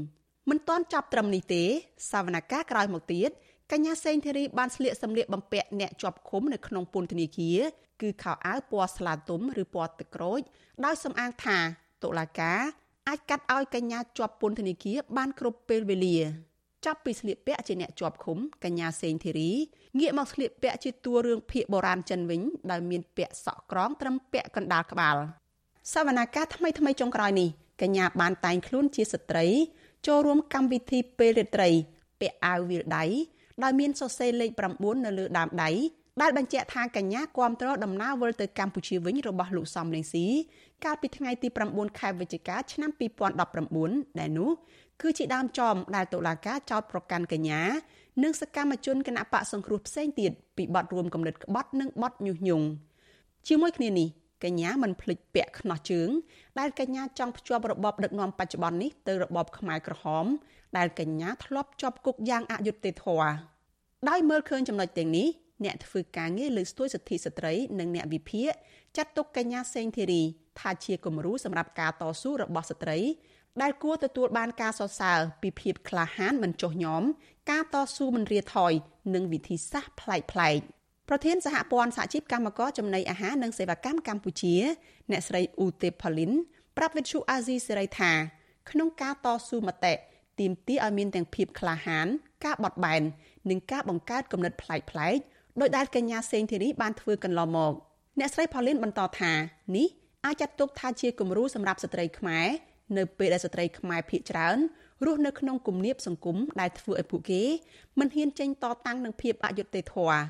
[0.50, 1.62] មិនទាន់ចាប់ត្រឹមនេះទេ
[2.10, 3.30] សវនកម្មក្រោយមកទៀត
[3.72, 7.58] កញ្ញាសេងធីរីបានស្លៀកសម្លៀកបំពាក់អ្នកជាប់ឃុំនៅក្នុងពន្ធនាគារ
[8.02, 10.40] គឺខោអាវពណ៌ស្លាទុំឬពណ៌ទឹកក្រូច
[10.84, 11.58] ដោយសំអាងថា
[12.02, 12.60] តុលាការ
[13.08, 16.18] អាចកាត់ឲ្យកញ្ញាជាប់ពន្ធនាគារបានគ្រប់ពេលវេលា
[16.84, 19.50] ចាប់ពីស្លៀកពាក់ជាអ្នកជាប់ឃុំកញ្ញាសេងធីរី
[19.98, 22.40] ងាកមកស្លៀកពាក់ជាតួរឿងភាគបុរាណចិនវិញ
[22.70, 25.16] ដោយមានពាក់សក់ក្រងត្រឹមពាក់កណ្ដាលក្បាល
[25.92, 27.48] សវនាការថ្មីថ្មីចុងក្រោយនេះ
[27.82, 29.46] កញ្ញាបានតែងខ្លួនជាស្ត្រី
[30.06, 31.70] ចូលរួមកម្មវិធីពេលរាត្រី
[32.20, 33.04] ពាក់អាវវាលដៃ
[33.64, 35.70] ដោយមានសរសេរលេខ9នៅលើដើមដៃ
[36.22, 40.26] ដែលបញ្ជាក់ថាកញ្ញាគ្រប់គ្រងដំណើរវិលទៅកម្ពុជាវិញរបស់លោកសំរងស៊ី
[40.84, 42.90] កាលពីថ្ងៃទី9ខែវិច្ឆិកាឆ្នាំ
[43.54, 44.50] 2019ដែលនោះ
[45.00, 47.62] គឺជាដើមចំដែលតុលាការចោទប្រកាន់កញ្ញា
[48.22, 52.66] និងសកម្មជនគណៈបកសង្គ្រោះផ្សេងទៀតពីបទរួមគំនិតក្បត់និងបទញុះញង់
[53.48, 54.08] ជាមួយគ្នានេះ
[54.44, 56.08] កញ្ញាមិនភ្លេចពាក់ខ្នោះជើង
[56.58, 60.26] ដែលកញ្ញាចង់ភ្ជាប់របបដឹកនាំបច្ចុប្បន្ននេះទៅរបបខ្មែរក្រហម
[60.76, 63.30] ដែលកញ្ញាធ្លាប់ជាប់គុកយ៉ាងអយុត្តិធម៌
[64.08, 65.28] ដោយមើលឃើញចំណុចទាំងនេះ
[65.64, 68.50] អ្នកធ្វើការងារលើស្ទួយសិទ្ធិស្ត្រីនិងអ្នកវិភាគ
[68.96, 70.22] ចាត់ទុកកញ្ញាសេងធីរី
[70.60, 72.98] ថាជាគំរូសម្រាប់ការតស៊ូរបស់ស្ត្រី
[73.62, 77.02] ដែលគួរទទួលបានការសរសើរពីភាពក្លាហានមិនចុះញោម
[77.50, 78.72] ការតស៊ូមិនរាថយ
[79.14, 80.58] និងវិធីសាស្ត្រប្លែកប្លែក
[81.08, 84.54] ប្រធានសហព័ន្ធសហជីពកម្មករចំណីអាហារនិងសេវាកម្មកម្ពុជា
[85.10, 86.32] អ្នកស្រីអ៊ូទេផូលីន
[86.76, 88.12] ប្រាប់វិទ្យុអាស៊ីសេរីថា
[88.70, 89.94] ក្នុងការតស៊ូមតិ
[90.40, 92.06] ទាមទារឲ្យមានទាំងភាពក្លាហាន
[92.44, 93.02] ការបត់បែន
[93.50, 95.18] និងការបង្កើតគំនិតប្លែកប្លែក
[95.60, 97.72] ដោយដែលកញ្ញាសេងធីរីបានធ្វើកន្លងមក
[98.18, 99.32] អ្នកស្រីផូលីនបន្តថា
[99.76, 99.88] នេះ
[100.26, 102.46] អាចចាត់ទុកថាជាគំរូសម្រាប់ស្ត្រីខ្មែរ
[102.96, 104.56] នៅពេលដែលស្ត្រីខ្មែរភៀកច្រើន
[105.04, 107.42] រស់នៅក្នុងគំនាបសង្គមដែលធ្វើឲ្យពួកគេ
[107.98, 110.20] មិនហ៊ានចេញតតាំងនឹងភាពអយុត្តិធម៌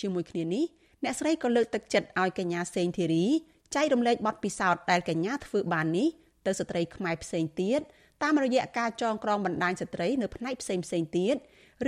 [0.00, 0.64] ជាមួយគ្នានេះ
[1.04, 3.26] អ្នកស្រីក៏លើកទឹកចិត្តឲ្យកញ្ញាសេងធីរី
[3.74, 6.08] ចែករំលែកបទពិសោធន៍ដែលកញ្ញាធ្វើបាននេះ
[6.46, 7.80] ទៅស្ត្រីខ្មែរផ្សេងទៀត
[8.22, 11.36] តាមរយៈការចងក្រងបណ្ដាញស្ត្រីនៅផ្នែកផ្សេងផ្សេងទៀត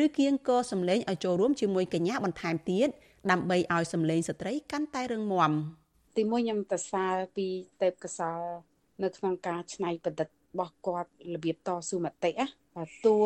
[0.02, 2.88] ឬគៀងកសម្លេងឲ្យចូលរួមជាមួយកញ្ញាបន្ថែមទៀត
[3.30, 5.52] ដើម្បីឲ្យសម្លេងស្ត្រីកាន់តែរឹងមាំ
[6.16, 7.46] ទីមួយខ្ញុំសរសើរពី
[7.82, 8.40] ទេពកសល
[9.02, 13.18] នៅក្នុងការច្នៃប្រឌិតរបស់គាត់របៀបតស៊ូមតិណាបាទតួ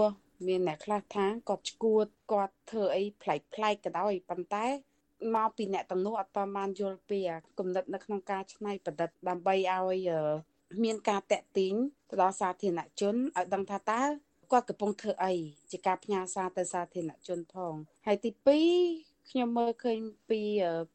[0.46, 4.66] មានអ្នកខ្លះថាគាត់ឈួតគាត់ធ្វើអីប្លែកប្លែកក៏ដោយប៉ុន្តែ
[5.36, 7.18] មកពីអ្នកតំណួអត់បានយល់ពី
[7.59, 10.11] គំនិតនៅក្នុងការច្នៃប្រឌិតដើម្បីឲ្យ
[10.85, 11.75] មានការតាក់ទាញ
[12.11, 14.03] ទៅដល់សាធារណជនឲ្យដឹងថាតើ
[14.53, 15.33] គាត់កំពុងធ្វើអី
[15.70, 17.75] ជាការផ្ញើសារទៅសាធារណជនផង
[18.07, 18.31] ហើយទី
[18.79, 19.99] 2ខ្ញុំមើលឃើញ
[20.31, 20.41] ពី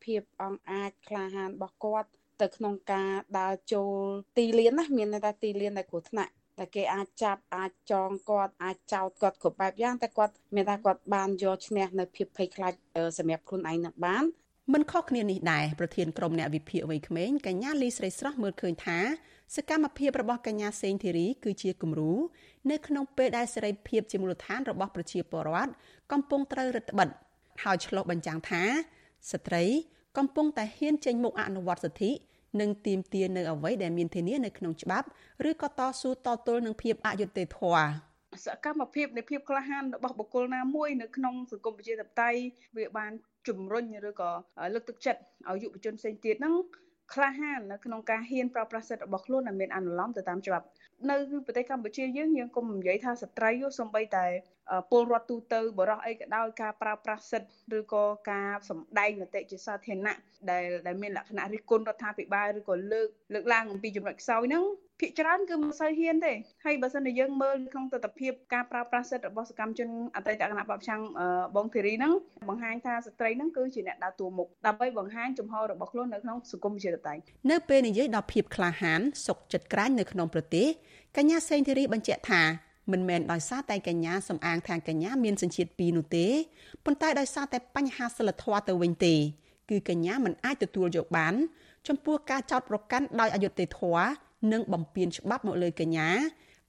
[0.04, 2.10] ភាពអង្អាចក្លាហានរបស់គាត់
[2.42, 3.96] ទៅក្នុងការដើរចូល
[4.38, 12.74] ទីលានណាមានតែទីលានដែលគ្រោះថ្នាក់តែគេអាចចាប់អាចចងគាត់អាចចោទគាត់គ្រប់បែបយ៉ាងតែគាត់មានថាគាត់បានយកឈ្នះនៅភាពភ័យខ្លាច
[13.18, 14.24] សម្រាប់ខ្លួនឯងនឹងបាន
[14.74, 19.00] មិនខុសគ្នានេះដែរប្រធានក្រុមអ្នកវិភាគវ័យក្មេងកញ្ញាលីស្រីស្រស់មើលឃើញថា
[19.56, 22.14] សកម្មភាពរបស់កញ្ញាសេងធីរី គឺជាគំរូ
[22.72, 25.72] នៅក្នុងពេលដែលសេរីភាពជាមូលដ្ឋានរបស់ប្រជាពលរដ្ឋ
[26.12, 27.20] កំពុងត្រូវរឹតបន្តឹង
[27.64, 28.64] ហើយឆ្លុះបញ្ចាំងថា
[29.32, 29.64] ស្ត្រី
[30.18, 32.12] កំពុងតែហ៊ានចេញមុខអនុវត្តសិទ្ធិ
[32.62, 35.08] និងទាមទារនៅអ្វីដែលមានធានានៅក្នុងច្បាប់
[35.50, 37.88] ឬក៏តស៊ូតទល់នឹងភាពអយុត្តិធម៌
[38.46, 42.40] សកម្មភាពនៃភាពក្លាហានរបស់បុគ្គលណាមួយនៅក្នុងសង្គមប្រជាធិបតេយ្យ
[42.78, 43.12] វាបាន
[43.48, 44.30] ជំរុញឬក៏
[44.74, 46.56] លើកទឹកចិត្តឲ្យយុវជនផ្សេងទៀតហ្នឹង
[47.14, 50.66] ក្លាហាននៅក្នុងការហ៊ានប្រើប្រាស់សិទ្ធិរបស់ខ្លួនដែលមានអនុលោមទៅតាមច្បាប់
[51.10, 54.26] នៅប្រទេសកម្ពុជាយើងយើងកុំនិយាយថាស្ត្រីសំបីតែ
[54.92, 60.18] ពលរដ្ឋទូទៅបរោះអីក៏ដោយការប្រើប្រាស់សិទ្ធិឬក៏ការសម្ដែងមតិជាសាធារណៈ
[60.52, 64.64] ដែលដែលមានលក្ខណៈរិះគន់រដ្ឋាភិបាលឬក៏លើកលើកឡើងអំពីចំណុចខ្សោយហ្នឹង
[65.00, 66.34] ភាគច្រើនគឺមិនសូវហ៊ានទេ
[66.66, 71.02] ហើយបើសិនជាយើងមើលក្នុងទស្សនវិជ្ជាការប្រើប្រាស់សិទ្ធិរបស់សកម្មជនអតីតគណៈបព្វឆាំង
[71.56, 72.14] បងធីរីហ្នឹង
[72.50, 80.68] បង្ហាញថាស្ត្រីហ្នឹងគឺជាអ្នកដើរតួមុខដើម្បីបង្ហាញចំហរបស់ខ្លួននៅក្នុងសង្គមប្រជាធិបតេយ្យនៅពេលនិយាយដល់ភាពក្លាហានសុកចិត្តក្រាញនៅក្នុងប្រទេស
[81.18, 86.28] កញ្ញាសេងធីរីបញ្ជាក់ថា មិនមែនដោយសារតែកញ្ញាសំអាងថាកញ្ញាមានសញ្ជាតិពីរនោះទេ
[86.86, 89.16] ប៉ុន្តែដោយសារតែបញ្ហាសិលធម៌ទៅវិញទេ
[89.70, 91.34] គឺកញ្ញាមិនអាចទទួលយកបាន
[91.88, 94.08] ចំពោះការចោទប្រកាន់ដោយអយុត្តិធម៌
[94.52, 96.10] និងបំពានច្បាប់មកលើកញ្ញា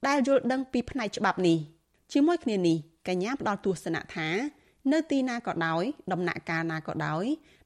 [0.06, 1.58] ដែលយល់ដឹងពីផ្នែកច្បាប់នេះ
[2.12, 2.76] ជាមួយគ្នានេះ
[3.08, 4.28] កញ្ញាផ្ដល់ទស្សនៈថា
[4.92, 7.24] នៅទីណាក៏ដោយដំណាក់កាលណាក៏ដោយ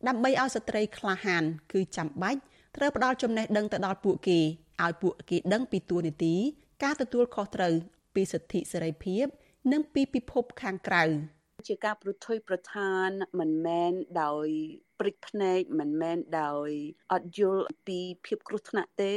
[0.08, 1.42] ដើម្បីឲ្យស្ត្រីក្លាហាន
[1.72, 2.40] គឺចាំបាច់
[2.76, 4.38] ត្រូវផ្ដល់ចំណេះដឹងទៅដល់ពួកគេ
[4.82, 6.34] ឲ្យពួកគេដឹងពីទួលនីតិ
[6.82, 7.74] ការទទួលខុសត្រូវ
[8.14, 9.26] ពីសិទ្ធិសេរីភាព
[9.72, 11.04] និងពីពិភពខាងក្រៅ
[11.68, 13.08] ជាការប្រថុយប្រឋាន
[13.40, 13.92] មិនមែន
[14.22, 14.46] ដោយ
[15.00, 16.68] ព្រិចភ្នែកមិនមែនដោយ
[17.12, 19.16] អត់យល់ពីភាពគ្រោះថ្នាក់ទេ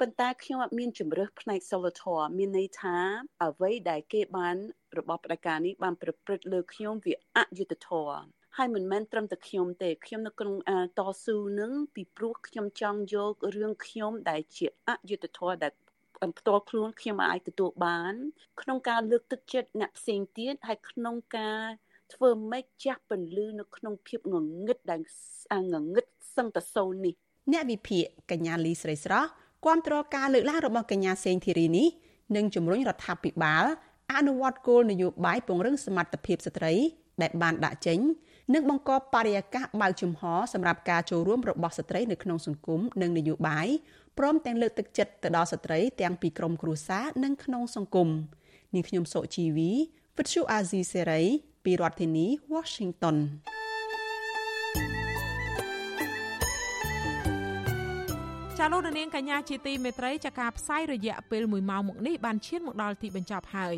[0.00, 2.96] ប៉ុន្តែខ្ញុំអត់មានជំរើសផ្នែកសិលធម៌មានន័យថា
[3.44, 4.56] អ្វីដែលគេបាន
[4.98, 8.18] របបផ្ដាច់ការនេះបានប្រព្រឹត្តលើខ្ញុំវាអយុត្តិធម៌
[8.56, 10.54] ហើយមិនមែនត្រឹមតែខ្ញុំទេខ្ញុំនៅក្នុង
[10.98, 15.72] តស៊ូនឹងពីព្រោះខ្ញុំចង់យករឿងខ្ញុំដែលជាអយុត្តិធម៌ដែល
[16.38, 18.14] ផ្ទាល់ខ្លួនខ្ញុំអាចទទួលបាន
[18.60, 21.62] ក្នុងការលើកទឹកចិត្តអ្នកផ្សេងទៀតហើយក្នុងការ
[22.14, 25.00] ធ្វើម៉េចចាស់ពន្លឺនៅក្នុងភាពងងឹតដែល
[25.72, 26.06] ងងឹត
[26.36, 27.14] សឹងតសូននេះ
[27.52, 29.28] អ្នកវិភាគកញ្ញាលីស្រីស្រស់
[29.66, 31.88] គាំទ្រការលើកឡើងរបស់កញ្ញាសេងធីរីនេះ
[32.36, 33.64] និងជំរុញរដ្ឋាភិបាល
[34.14, 36.74] អនុវត្តគោលនយោបាយពង្រឹងសមត្ថភាពស្ត្រី
[37.22, 37.98] ដែលបានដាក់ចេញ
[38.54, 40.22] និងបង្កបរិយាកាសបើកចំហ
[40.52, 43.66] សម្រាប់ការចូលរួមរបស់ស្ត្រីនៅក្នុងសង្គមនិងនយោបាយ
[44.18, 48.08] ព្រមទាំងលើកទឹកចិត្តទៅដល់ស្ត្រីទាំងពីក្រមគ្រួសារនិងក្នុងសង្គម
[48.74, 49.72] នាងខ្ញុំសុជីវី
[50.16, 51.22] វិទ្យុអាស៊ីសេរី
[51.64, 53.16] ពីរដ្ឋធានី Washington
[58.58, 63.76] ចាលោកនាងកញ្ញាជាទីមេត្រីចាការផ្សាយរយៈពេល1ម៉ោងមកនេះបានឈានមកដល់ទីបញ្ចប់ហើយ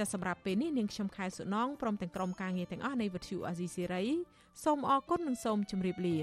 [0.00, 4.04] ចាសម្រាប់ពេលនេះនាងខ្ញុំខែសុណងព្រមទាំងក្រុមការងារទាំងអស់នៃវិទ្យុអាស៊ីសេរី
[4.64, 6.16] សូមអរគុណនិងសូមជម្រាបលា